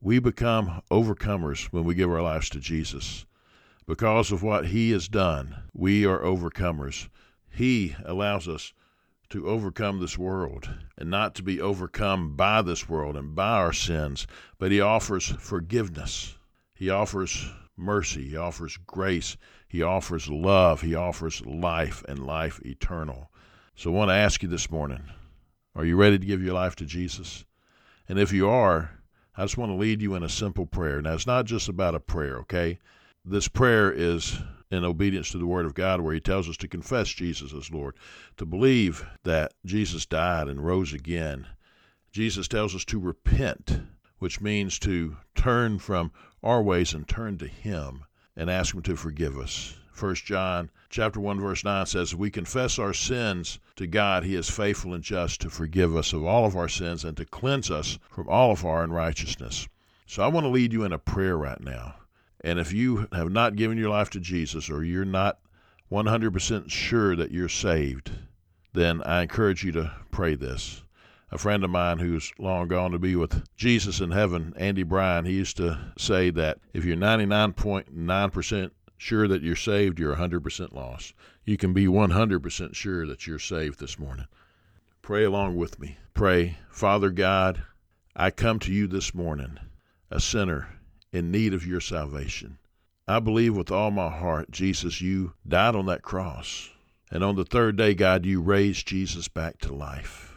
We 0.00 0.20
become 0.20 0.82
overcomers 0.92 1.64
when 1.72 1.82
we 1.82 1.96
give 1.96 2.12
our 2.12 2.22
lives 2.22 2.48
to 2.50 2.60
Jesus. 2.60 3.26
Because 3.88 4.30
of 4.30 4.44
what 4.44 4.66
He 4.66 4.92
has 4.92 5.08
done, 5.08 5.64
we 5.74 6.06
are 6.06 6.20
overcomers. 6.20 7.08
He 7.50 7.96
allows 8.04 8.46
us 8.46 8.72
to 9.30 9.48
overcome 9.48 10.00
this 10.00 10.18
world 10.18 10.68
and 10.98 11.10
not 11.10 11.34
to 11.36 11.42
be 11.42 11.60
overcome 11.60 12.36
by 12.36 12.62
this 12.62 12.88
world 12.88 13.16
and 13.16 13.34
by 13.34 13.52
our 13.52 13.72
sins, 13.72 14.26
but 14.58 14.70
He 14.70 14.80
offers 14.80 15.26
forgiveness. 15.26 16.36
He 16.74 16.90
offers 16.90 17.50
mercy. 17.76 18.28
He 18.28 18.36
offers 18.36 18.76
grace. 18.86 19.36
He 19.68 19.82
offers 19.82 20.28
love. 20.28 20.82
He 20.82 20.94
offers 20.94 21.44
life 21.46 22.04
and 22.08 22.26
life 22.26 22.60
eternal. 22.64 23.30
So 23.74 23.90
I 23.90 23.94
want 23.94 24.10
to 24.10 24.14
ask 24.14 24.42
you 24.42 24.48
this 24.48 24.70
morning 24.70 25.02
are 25.74 25.84
you 25.84 25.96
ready 25.96 26.18
to 26.18 26.26
give 26.26 26.42
your 26.42 26.54
life 26.54 26.74
to 26.76 26.84
Jesus? 26.84 27.44
And 28.08 28.18
if 28.18 28.32
you 28.32 28.48
are, 28.48 28.90
I 29.36 29.44
just 29.44 29.56
want 29.56 29.70
to 29.70 29.76
lead 29.76 30.02
you 30.02 30.14
in 30.14 30.24
a 30.24 30.28
simple 30.28 30.66
prayer. 30.66 31.00
Now, 31.00 31.14
it's 31.14 31.26
not 31.26 31.46
just 31.46 31.68
about 31.68 31.94
a 31.94 32.00
prayer, 32.00 32.38
okay? 32.38 32.80
This 33.24 33.46
prayer 33.46 33.92
is 33.92 34.38
in 34.70 34.84
obedience 34.84 35.30
to 35.30 35.38
the 35.38 35.46
Word 35.46 35.66
of 35.66 35.74
God, 35.74 36.00
where 36.00 36.14
He 36.14 36.20
tells 36.20 36.48
us 36.48 36.56
to 36.58 36.68
confess 36.68 37.08
Jesus 37.08 37.52
as 37.52 37.70
Lord, 37.70 37.96
to 38.36 38.46
believe 38.46 39.04
that 39.24 39.52
Jesus 39.64 40.06
died 40.06 40.48
and 40.48 40.64
rose 40.64 40.92
again. 40.92 41.46
Jesus 42.12 42.48
tells 42.48 42.74
us 42.74 42.84
to 42.86 42.98
repent, 42.98 43.82
which 44.18 44.40
means 44.40 44.78
to 44.80 45.16
turn 45.34 45.78
from 45.78 46.12
our 46.42 46.62
ways 46.62 46.94
and 46.94 47.06
turn 47.06 47.38
to 47.38 47.46
Him 47.46 48.04
and 48.36 48.48
ask 48.48 48.74
Him 48.74 48.82
to 48.82 48.96
forgive 48.96 49.38
us. 49.38 49.76
1 50.00 50.14
John 50.14 50.70
chapter 50.88 51.20
1 51.20 51.40
verse 51.40 51.62
9 51.62 51.84
says, 51.84 52.14
"We 52.14 52.30
confess 52.30 52.78
our 52.78 52.94
sins 52.94 53.58
to 53.76 53.86
God, 53.86 54.24
he 54.24 54.34
is 54.34 54.48
faithful 54.48 54.94
and 54.94 55.04
just 55.04 55.42
to 55.42 55.50
forgive 55.50 55.94
us 55.94 56.14
of 56.14 56.24
all 56.24 56.46
of 56.46 56.56
our 56.56 56.68
sins 56.68 57.04
and 57.04 57.16
to 57.18 57.26
cleanse 57.26 57.70
us 57.70 57.98
from 58.10 58.26
all 58.28 58.50
of 58.50 58.64
our 58.64 58.82
unrighteousness." 58.82 59.68
So 60.06 60.22
I 60.22 60.28
want 60.28 60.44
to 60.44 60.48
lead 60.48 60.72
you 60.72 60.84
in 60.84 60.92
a 60.92 60.98
prayer 60.98 61.36
right 61.36 61.60
now. 61.60 61.96
And 62.42 62.58
if 62.58 62.72
you 62.72 63.06
have 63.12 63.30
not 63.30 63.56
given 63.56 63.76
your 63.76 63.90
life 63.90 64.10
to 64.10 64.20
Jesus 64.20 64.70
or 64.70 64.82
you're 64.82 65.04
not 65.04 65.38
100% 65.92 66.70
sure 66.70 67.16
that 67.16 67.32
you're 67.32 67.48
saved, 67.48 68.12
then 68.72 69.02
I 69.02 69.22
encourage 69.22 69.64
you 69.64 69.72
to 69.72 69.92
pray 70.10 70.34
this. 70.34 70.82
A 71.32 71.38
friend 71.38 71.62
of 71.62 71.70
mine 71.70 71.98
who's 71.98 72.32
long 72.38 72.68
gone 72.68 72.90
to 72.92 72.98
be 72.98 73.14
with 73.14 73.44
Jesus 73.56 74.00
in 74.00 74.10
heaven, 74.10 74.52
Andy 74.56 74.82
Bryan, 74.82 75.26
he 75.26 75.32
used 75.32 75.56
to 75.58 75.78
say 75.98 76.30
that 76.30 76.58
if 76.72 76.84
you're 76.84 76.96
99.9% 76.96 78.70
sure 78.96 79.28
that 79.28 79.42
you're 79.42 79.56
saved, 79.56 79.98
you're 79.98 80.16
100% 80.16 80.72
lost. 80.72 81.14
You 81.44 81.56
can 81.56 81.72
be 81.72 81.86
100% 81.86 82.74
sure 82.74 83.06
that 83.06 83.26
you're 83.26 83.38
saved 83.38 83.78
this 83.78 83.98
morning. 83.98 84.26
Pray 85.02 85.24
along 85.24 85.56
with 85.56 85.78
me. 85.78 85.98
Pray, 86.14 86.58
Father 86.70 87.10
God, 87.10 87.62
I 88.16 88.30
come 88.30 88.58
to 88.60 88.72
you 88.72 88.86
this 88.86 89.14
morning, 89.14 89.58
a 90.10 90.20
sinner 90.20 90.79
in 91.12 91.30
need 91.30 91.54
of 91.54 91.66
your 91.66 91.80
salvation. 91.80 92.58
I 93.08 93.18
believe 93.18 93.56
with 93.56 93.70
all 93.70 93.90
my 93.90 94.10
heart, 94.10 94.50
Jesus, 94.50 95.00
you 95.00 95.32
died 95.46 95.74
on 95.74 95.86
that 95.86 96.02
cross. 96.02 96.70
And 97.10 97.24
on 97.24 97.34
the 97.34 97.44
third 97.44 97.76
day, 97.76 97.94
God, 97.94 98.24
you 98.24 98.40
raised 98.40 98.86
Jesus 98.86 99.26
back 99.26 99.58
to 99.58 99.74
life. 99.74 100.36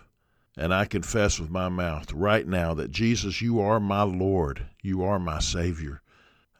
And 0.57 0.73
I 0.73 0.85
confess 0.85 1.39
with 1.39 1.49
my 1.49 1.69
mouth 1.69 2.11
right 2.13 2.47
now 2.47 2.73
that 2.73 2.91
Jesus, 2.91 3.41
you 3.41 3.59
are 3.59 3.79
my 3.79 4.03
Lord. 4.03 4.67
You 4.81 5.03
are 5.03 5.19
my 5.19 5.39
Savior. 5.39 6.01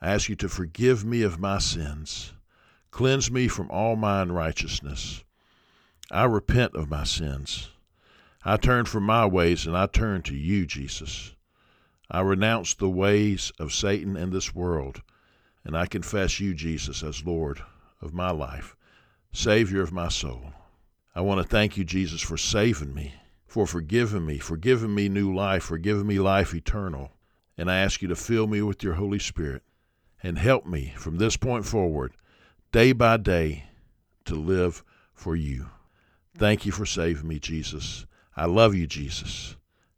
I 0.01 0.13
ask 0.13 0.29
you 0.29 0.35
to 0.37 0.49
forgive 0.49 1.03
me 1.03 1.21
of 1.21 1.39
my 1.39 1.59
sins. 1.59 2.33
Cleanse 2.91 3.31
me 3.31 3.47
from 3.47 3.71
all 3.71 3.95
my 3.95 4.21
unrighteousness. 4.21 5.23
I 6.11 6.25
repent 6.25 6.75
of 6.75 6.89
my 6.89 7.05
sins. 7.05 7.69
I 8.45 8.57
turn 8.57 8.85
from 8.85 9.03
my 9.03 9.25
ways 9.25 9.65
and 9.65 9.75
I 9.75 9.87
turn 9.87 10.21
to 10.23 10.35
you, 10.35 10.65
Jesus. 10.65 11.32
I 12.13 12.21
renounce 12.21 12.75
the 12.75 12.89
ways 12.89 13.51
of 13.57 13.73
Satan 13.73 14.15
and 14.15 14.31
this 14.31 14.53
world, 14.53 15.01
and 15.65 15.75
I 15.75 15.87
confess 15.87 16.39
you, 16.39 16.53
Jesus, 16.53 17.01
as 17.01 17.25
Lord 17.25 17.63
of 18.01 18.13
my 18.13 18.29
life, 18.29 18.75
Savior 19.31 19.81
of 19.81 19.91
my 19.91 20.09
soul. 20.09 20.53
I 21.15 21.21
want 21.21 21.41
to 21.41 21.47
thank 21.47 21.75
you, 21.75 21.83
Jesus, 21.83 22.21
for 22.21 22.37
saving 22.37 22.93
me, 22.93 23.15
for 23.47 23.65
forgiving 23.65 24.27
me, 24.27 24.37
for 24.37 24.57
giving 24.57 24.93
me 24.93 25.09
new 25.09 25.33
life, 25.33 25.63
for 25.63 25.79
giving 25.79 26.05
me 26.05 26.19
life 26.19 26.53
eternal. 26.53 27.13
And 27.57 27.71
I 27.71 27.79
ask 27.79 28.03
you 28.03 28.07
to 28.09 28.15
fill 28.15 28.45
me 28.45 28.61
with 28.61 28.83
your 28.83 28.93
Holy 28.93 29.19
Spirit 29.19 29.63
and 30.21 30.37
help 30.37 30.67
me 30.67 30.93
from 30.95 31.17
this 31.17 31.35
point 31.35 31.65
forward, 31.65 32.13
day 32.71 32.91
by 32.91 33.17
day, 33.17 33.65
to 34.25 34.35
live 34.35 34.83
for 35.15 35.35
you. 35.35 35.71
Thank 36.37 36.63
you 36.63 36.71
for 36.71 36.85
saving 36.85 37.27
me, 37.27 37.39
Jesus. 37.39 38.05
I 38.37 38.45
love 38.45 38.75
you, 38.75 38.85
Jesus. 38.85 39.55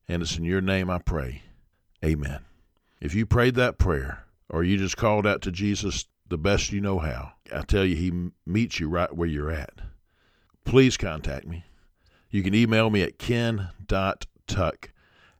And 0.08 0.22
it's 0.22 0.38
in 0.38 0.46
your 0.46 0.62
name 0.62 0.90
I 0.90 1.00
pray. 1.00 1.42
Amen. 2.04 2.40
If 3.00 3.16
you 3.16 3.26
prayed 3.26 3.56
that 3.56 3.78
prayer, 3.78 4.26
or 4.50 4.62
you 4.64 4.78
just 4.78 4.98
called 4.98 5.26
out 5.26 5.42
to 5.44 5.52
Jesus 5.52 6.06
the 6.28 6.38
best 6.38 6.72
you 6.72 6.82
know 6.82 7.00
how, 7.00 7.32
I 7.54 7.62
tell 7.62 7.86
you, 7.86 7.96
He 7.96 8.12
meets 8.46 8.80
you 8.80 8.90
right 8.90 9.16
where 9.16 9.28
you're 9.28 9.52
at. 9.52 9.74
Please 10.64 10.98
contact 10.98 11.48
me. 11.48 11.64
You 12.30 12.44
can 12.44 12.56
email 12.56 12.90
me 12.90 13.02
at 13.02 13.20
ken.tuck 13.20 14.90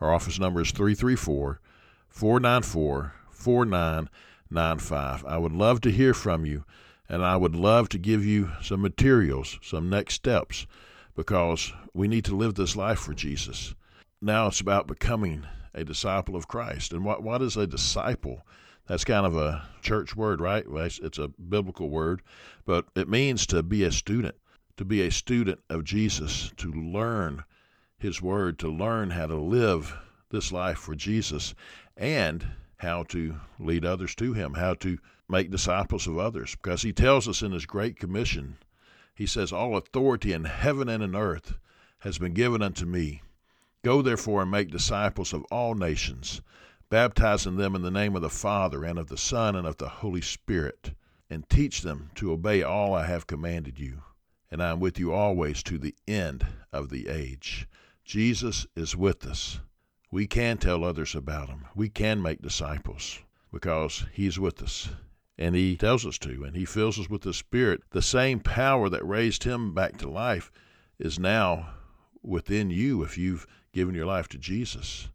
Our 0.00 0.14
office 0.14 0.38
number 0.38 0.62
is 0.62 0.70
334 0.70 1.60
494 2.08 3.14
4995. 3.30 5.24
I 5.26 5.38
would 5.38 5.52
love 5.52 5.80
to 5.82 5.90
hear 5.90 6.14
from 6.14 6.46
you, 6.46 6.64
and 7.08 7.22
I 7.22 7.36
would 7.36 7.54
love 7.54 7.88
to 7.90 7.98
give 7.98 8.24
you 8.24 8.50
some 8.62 8.80
materials, 8.80 9.58
some 9.62 9.90
next 9.90 10.14
steps, 10.14 10.66
because 11.14 11.72
we 11.92 12.08
need 12.08 12.24
to 12.26 12.36
live 12.36 12.54
this 12.54 12.76
life 12.76 12.98
for 12.98 13.12
Jesus. 13.12 13.74
Now 14.22 14.46
it's 14.46 14.60
about 14.60 14.86
becoming 14.86 15.46
a 15.74 15.84
disciple 15.84 16.34
of 16.34 16.48
Christ. 16.48 16.92
And 16.92 17.04
what, 17.04 17.22
what 17.22 17.42
is 17.42 17.56
a 17.56 17.66
disciple? 17.66 18.46
That's 18.86 19.04
kind 19.04 19.26
of 19.26 19.36
a 19.36 19.62
church 19.82 20.16
word, 20.16 20.40
right? 20.40 20.64
It's 20.66 21.18
a 21.18 21.28
biblical 21.28 21.90
word, 21.90 22.22
but 22.64 22.86
it 22.96 23.08
means 23.08 23.46
to 23.48 23.62
be 23.62 23.84
a 23.84 23.92
student, 23.92 24.34
to 24.78 24.84
be 24.84 25.02
a 25.02 25.10
student 25.10 25.60
of 25.68 25.84
Jesus, 25.84 26.52
to 26.56 26.72
learn 26.72 27.44
His 28.00 28.22
Word, 28.22 28.58
to 28.60 28.68
learn 28.68 29.10
how 29.10 29.26
to 29.26 29.36
live 29.36 29.94
this 30.30 30.50
life 30.50 30.78
for 30.78 30.94
Jesus, 30.94 31.54
and 31.96 32.46
how 32.78 33.02
to 33.04 33.36
lead 33.58 33.84
others 33.84 34.14
to 34.14 34.32
Him, 34.32 34.54
how 34.54 34.72
to 34.74 34.98
make 35.28 35.50
disciples 35.50 36.06
of 36.06 36.18
others. 36.18 36.54
Because 36.54 36.80
He 36.80 36.94
tells 36.94 37.28
us 37.28 37.42
in 37.42 37.52
His 37.52 37.66
Great 37.66 37.98
Commission, 37.98 38.56
He 39.14 39.26
says, 39.26 39.52
All 39.52 39.76
authority 39.76 40.32
in 40.32 40.44
heaven 40.44 40.88
and 40.88 41.02
in 41.02 41.14
earth 41.14 41.58
has 41.98 42.16
been 42.16 42.32
given 42.32 42.62
unto 42.62 42.86
me. 42.86 43.20
Go 43.82 44.00
therefore 44.00 44.42
and 44.42 44.50
make 44.50 44.70
disciples 44.70 45.34
of 45.34 45.44
all 45.50 45.74
nations, 45.74 46.40
baptizing 46.88 47.56
them 47.56 47.74
in 47.74 47.82
the 47.82 47.90
name 47.90 48.16
of 48.16 48.22
the 48.22 48.30
Father, 48.30 48.82
and 48.82 48.98
of 48.98 49.08
the 49.08 49.18
Son, 49.18 49.54
and 49.54 49.66
of 49.66 49.76
the 49.76 49.88
Holy 49.88 50.22
Spirit, 50.22 50.92
and 51.28 51.48
teach 51.50 51.82
them 51.82 52.10
to 52.14 52.32
obey 52.32 52.62
all 52.62 52.94
I 52.94 53.04
have 53.04 53.26
commanded 53.26 53.78
you. 53.78 54.02
And 54.50 54.62
I 54.62 54.70
am 54.70 54.80
with 54.80 54.98
you 54.98 55.12
always 55.12 55.62
to 55.64 55.76
the 55.76 55.94
end 56.08 56.46
of 56.72 56.88
the 56.88 57.08
age. 57.08 57.68
Jesus 58.10 58.66
is 58.74 58.96
with 58.96 59.24
us. 59.24 59.60
We 60.10 60.26
can 60.26 60.58
tell 60.58 60.82
others 60.82 61.14
about 61.14 61.48
him. 61.48 61.66
We 61.76 61.88
can 61.88 62.20
make 62.20 62.42
disciples 62.42 63.20
because 63.52 64.04
he's 64.12 64.36
with 64.36 64.60
us. 64.64 64.88
And 65.38 65.54
he 65.54 65.76
tells 65.76 66.04
us 66.04 66.18
to, 66.18 66.42
and 66.42 66.56
he 66.56 66.64
fills 66.64 66.98
us 66.98 67.08
with 67.08 67.22
the 67.22 67.32
Spirit. 67.32 67.82
The 67.92 68.02
same 68.02 68.40
power 68.40 68.88
that 68.88 69.06
raised 69.06 69.44
him 69.44 69.74
back 69.74 69.96
to 69.98 70.10
life 70.10 70.50
is 70.98 71.20
now 71.20 71.68
within 72.20 72.68
you 72.68 73.04
if 73.04 73.16
you've 73.16 73.46
given 73.72 73.94
your 73.94 74.06
life 74.06 74.26
to 74.30 74.38
Jesus. 74.38 75.08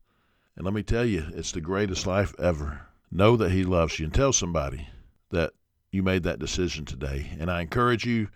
And 0.55 0.63
let 0.63 0.73
me 0.73 0.81
tell 0.81 1.03
you, 1.03 1.25
it's 1.34 1.51
the 1.51 1.60
greatest 1.60 2.08
life 2.08 2.34
ever. 2.39 2.88
Know 3.12 3.36
that 3.36 3.51
He 3.51 3.65
loves 3.65 3.99
you 3.99 4.05
and 4.05 4.13
tell 4.13 4.31
somebody 4.31 4.88
that 5.31 5.51
you 5.91 6.01
made 6.01 6.23
that 6.23 6.39
decision 6.39 6.86
today. 6.86 7.36
And 7.41 7.51
I 7.51 7.60
encourage 7.60 8.05
you 8.05 8.29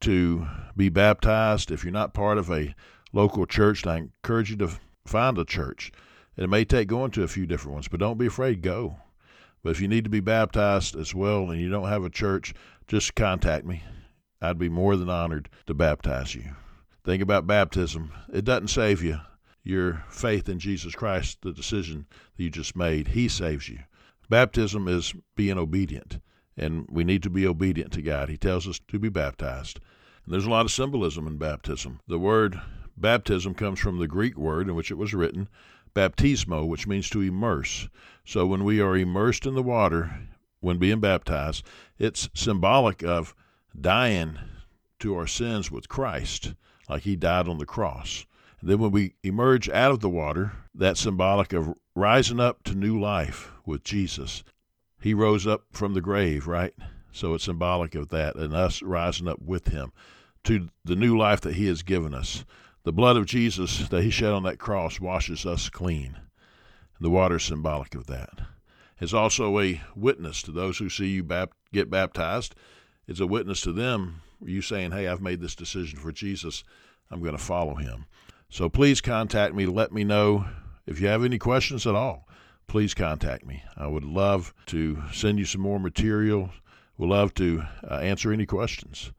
to 0.00 0.48
be 0.76 0.88
baptized. 0.88 1.70
If 1.70 1.84
you're 1.84 1.92
not 1.92 2.12
part 2.12 2.38
of 2.38 2.50
a 2.50 2.74
local 3.12 3.46
church, 3.46 3.86
I 3.86 3.98
encourage 3.98 4.50
you 4.50 4.56
to 4.58 4.70
find 5.04 5.38
a 5.38 5.44
church. 5.44 5.92
And 6.36 6.44
it 6.44 6.48
may 6.48 6.64
take 6.64 6.88
going 6.88 7.10
to 7.12 7.22
a 7.22 7.28
few 7.28 7.46
different 7.46 7.74
ones, 7.74 7.88
but 7.88 8.00
don't 8.00 8.18
be 8.18 8.26
afraid, 8.26 8.62
go. 8.62 8.96
But 9.62 9.70
if 9.70 9.80
you 9.80 9.88
need 9.88 10.04
to 10.04 10.10
be 10.10 10.20
baptized 10.20 10.96
as 10.96 11.14
well 11.14 11.50
and 11.50 11.60
you 11.60 11.68
don't 11.68 11.88
have 11.88 12.04
a 12.04 12.10
church, 12.10 12.54
just 12.86 13.14
contact 13.14 13.66
me. 13.66 13.82
I'd 14.40 14.58
be 14.58 14.70
more 14.70 14.96
than 14.96 15.10
honored 15.10 15.50
to 15.66 15.74
baptize 15.74 16.34
you. 16.34 16.54
Think 17.04 17.22
about 17.22 17.46
baptism. 17.46 18.12
It 18.32 18.44
doesn't 18.44 18.68
save 18.68 19.02
you, 19.02 19.20
your 19.62 20.04
faith 20.08 20.48
in 20.48 20.58
Jesus 20.58 20.94
Christ, 20.94 21.38
the 21.42 21.52
decision 21.52 22.06
that 22.36 22.42
you 22.42 22.50
just 22.50 22.74
made. 22.74 23.08
He 23.08 23.28
saves 23.28 23.68
you. 23.68 23.80
Baptism 24.30 24.88
is 24.88 25.12
being 25.34 25.58
obedient, 25.58 26.20
and 26.56 26.86
we 26.90 27.04
need 27.04 27.22
to 27.24 27.30
be 27.30 27.46
obedient 27.46 27.92
to 27.92 28.02
God. 28.02 28.28
He 28.28 28.36
tells 28.36 28.68
us 28.68 28.80
to 28.88 28.98
be 28.98 29.08
baptized. 29.08 29.80
And 30.24 30.32
there's 30.32 30.46
a 30.46 30.50
lot 30.50 30.64
of 30.64 30.72
symbolism 30.72 31.26
in 31.26 31.36
baptism. 31.36 32.00
The 32.06 32.18
word 32.18 32.60
baptism 33.00 33.54
comes 33.54 33.78
from 33.78 33.98
the 33.98 34.06
Greek 34.06 34.36
word 34.36 34.68
in 34.68 34.74
which 34.74 34.90
it 34.90 34.98
was 34.98 35.14
written, 35.14 35.48
baptismo, 35.94 36.66
which 36.66 36.86
means 36.86 37.10
to 37.10 37.20
immerse. 37.20 37.88
So 38.24 38.46
when 38.46 38.64
we 38.64 38.80
are 38.80 38.96
immersed 38.96 39.46
in 39.46 39.54
the 39.54 39.62
water, 39.62 40.28
when 40.60 40.78
being 40.78 41.00
baptized, 41.00 41.64
it's 41.98 42.28
symbolic 42.34 43.02
of 43.02 43.34
dying 43.78 44.38
to 45.00 45.16
our 45.16 45.26
sins 45.26 45.70
with 45.70 45.88
Christ, 45.88 46.54
like 46.88 47.02
he 47.02 47.16
died 47.16 47.48
on 47.48 47.58
the 47.58 47.66
cross. 47.66 48.26
And 48.60 48.68
Then, 48.68 48.78
when 48.78 48.90
we 48.90 49.14
emerge 49.22 49.68
out 49.70 49.90
of 49.90 50.00
the 50.00 50.10
water, 50.10 50.52
that's 50.74 51.00
symbolic 51.00 51.52
of 51.52 51.74
rising 51.94 52.40
up 52.40 52.62
to 52.64 52.74
new 52.74 53.00
life 53.00 53.50
with 53.64 53.82
Jesus. 53.84 54.44
He 55.00 55.14
rose 55.14 55.46
up 55.46 55.64
from 55.72 55.94
the 55.94 56.02
grave, 56.02 56.46
right? 56.46 56.74
So 57.12 57.34
it's 57.34 57.44
symbolic 57.44 57.94
of 57.94 58.10
that 58.10 58.36
and 58.36 58.54
us 58.54 58.82
rising 58.82 59.28
up 59.28 59.40
with 59.40 59.68
him 59.68 59.92
to 60.44 60.68
the 60.84 60.96
new 60.96 61.16
life 61.16 61.40
that 61.40 61.54
he 61.54 61.66
has 61.66 61.82
given 61.82 62.14
us. 62.14 62.44
The 62.82 62.92
blood 62.92 63.16
of 63.18 63.26
Jesus 63.26 63.88
that 63.88 64.02
he 64.02 64.10
shed 64.10 64.32
on 64.32 64.42
that 64.44 64.58
cross 64.58 65.00
washes 65.00 65.44
us 65.44 65.68
clean. 65.68 66.18
The 66.98 67.10
water 67.10 67.36
is 67.36 67.44
symbolic 67.44 67.94
of 67.94 68.06
that. 68.06 68.40
It's 69.00 69.12
also 69.12 69.58
a 69.58 69.80
witness 69.94 70.42
to 70.42 70.50
those 70.50 70.78
who 70.78 70.88
see 70.88 71.08
you 71.08 71.22
bap- 71.22 71.52
get 71.72 71.90
baptized. 71.90 72.54
It's 73.06 73.20
a 73.20 73.26
witness 73.26 73.60
to 73.62 73.72
them, 73.72 74.22
you 74.42 74.62
saying, 74.62 74.92
Hey, 74.92 75.08
I've 75.08 75.20
made 75.20 75.40
this 75.40 75.54
decision 75.54 75.98
for 75.98 76.12
Jesus. 76.12 76.64
I'm 77.10 77.20
going 77.20 77.36
to 77.36 77.42
follow 77.42 77.74
him. 77.74 78.06
So 78.48 78.68
please 78.68 79.00
contact 79.00 79.54
me. 79.54 79.66
Let 79.66 79.92
me 79.92 80.04
know 80.04 80.46
if 80.86 81.00
you 81.00 81.08
have 81.08 81.24
any 81.24 81.38
questions 81.38 81.86
at 81.86 81.94
all. 81.94 82.26
Please 82.66 82.94
contact 82.94 83.44
me. 83.44 83.62
I 83.76 83.88
would 83.88 84.04
love 84.04 84.54
to 84.66 85.02
send 85.12 85.38
you 85.38 85.44
some 85.44 85.60
more 85.60 85.80
material. 85.80 86.50
We'd 86.96 87.08
love 87.08 87.34
to 87.34 87.62
uh, 87.88 87.94
answer 87.96 88.32
any 88.32 88.46
questions. 88.46 89.12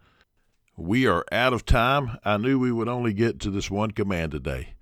We 0.82 1.06
are 1.06 1.24
out 1.32 1.54
of 1.54 1.64
time. 1.64 2.18
I 2.26 2.38
knew 2.38 2.58
we 2.58 2.72
would 2.72 2.88
only 2.88 3.14
get 3.14 3.40
to 3.42 3.52
this 3.52 3.70
one 3.70 3.92
command 3.92 4.32
today 4.32 4.74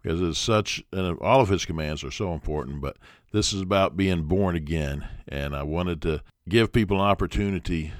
because 0.00 0.22
it's 0.22 0.38
such, 0.38 0.84
and 0.92 1.18
all 1.18 1.40
of 1.40 1.48
his 1.48 1.64
commands 1.64 2.04
are 2.04 2.12
so 2.12 2.32
important, 2.32 2.80
but 2.80 2.96
this 3.32 3.52
is 3.52 3.60
about 3.60 3.96
being 3.96 4.22
born 4.22 4.54
again. 4.54 5.08
And 5.26 5.56
I 5.56 5.64
wanted 5.64 6.00
to 6.02 6.22
give 6.48 6.72
people 6.72 6.98
an 6.98 7.08
opportunity 7.08 7.92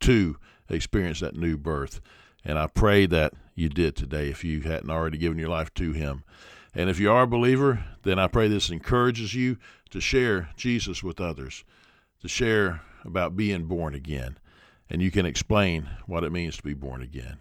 to 0.00 0.36
experience 0.68 1.18
that 1.20 1.34
new 1.34 1.56
birth. 1.56 2.00
And 2.44 2.56
I 2.56 2.68
pray 2.68 3.06
that 3.06 3.34
you 3.56 3.68
did 3.68 3.96
today 3.96 4.28
if 4.28 4.44
you 4.44 4.60
hadn't 4.60 4.90
already 4.90 5.18
given 5.18 5.38
your 5.38 5.48
life 5.48 5.74
to 5.74 5.90
Him. 5.92 6.22
And 6.72 6.88
if 6.88 7.00
you 7.00 7.10
are 7.10 7.22
a 7.22 7.26
believer, 7.26 7.84
then 8.04 8.20
I 8.20 8.28
pray 8.28 8.46
this 8.46 8.70
encourages 8.70 9.34
you 9.34 9.58
to 9.90 10.00
share 10.00 10.50
Jesus 10.56 11.02
with 11.02 11.20
others, 11.20 11.64
to 12.20 12.28
share 12.28 12.82
about 13.04 13.36
being 13.36 13.64
born 13.64 13.92
again. 13.92 14.38
And 14.92 15.00
you 15.00 15.10
can 15.10 15.24
explain 15.24 15.88
what 16.04 16.22
it 16.22 16.32
means 16.32 16.58
to 16.58 16.62
be 16.62 16.74
born 16.74 17.00
again. 17.00 17.38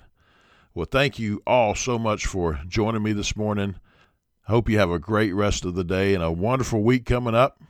Well, 0.73 0.87
thank 0.89 1.19
you 1.19 1.43
all 1.45 1.75
so 1.75 1.99
much 1.99 2.25
for 2.25 2.61
joining 2.65 3.03
me 3.03 3.11
this 3.11 3.35
morning. 3.35 3.75
I 4.47 4.51
hope 4.53 4.69
you 4.69 4.79
have 4.79 4.89
a 4.89 4.99
great 4.99 5.33
rest 5.33 5.65
of 5.65 5.75
the 5.75 5.83
day 5.83 6.13
and 6.13 6.23
a 6.23 6.31
wonderful 6.31 6.81
week 6.81 7.05
coming 7.05 7.35
up. 7.35 7.61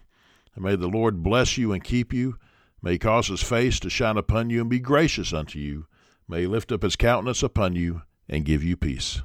And 0.54 0.64
may 0.64 0.76
the 0.76 0.88
Lord 0.88 1.24
bless 1.24 1.58
you 1.58 1.74
and 1.74 1.84
keep 1.84 2.14
you. 2.14 2.38
May 2.84 2.92
he 2.92 3.00
cause 3.00 3.30
his 3.30 3.42
face 3.42 3.80
to 3.80 3.90
shine 3.90 4.18
upon 4.18 4.52
you 4.52 4.62
and 4.62 4.70
be 4.70 4.80
gracious 4.80 5.34
unto 5.34 5.58
you. 5.58 5.88
May 6.28 6.42
he 6.42 6.48
lift 6.48 6.72
up 6.72 6.84
his 6.84 6.96
countenance 6.96 7.42
upon 7.42 7.76
you 7.76 8.04
and 8.30 8.46
give 8.46 8.64
you 8.64 8.78
peace. 8.78 9.24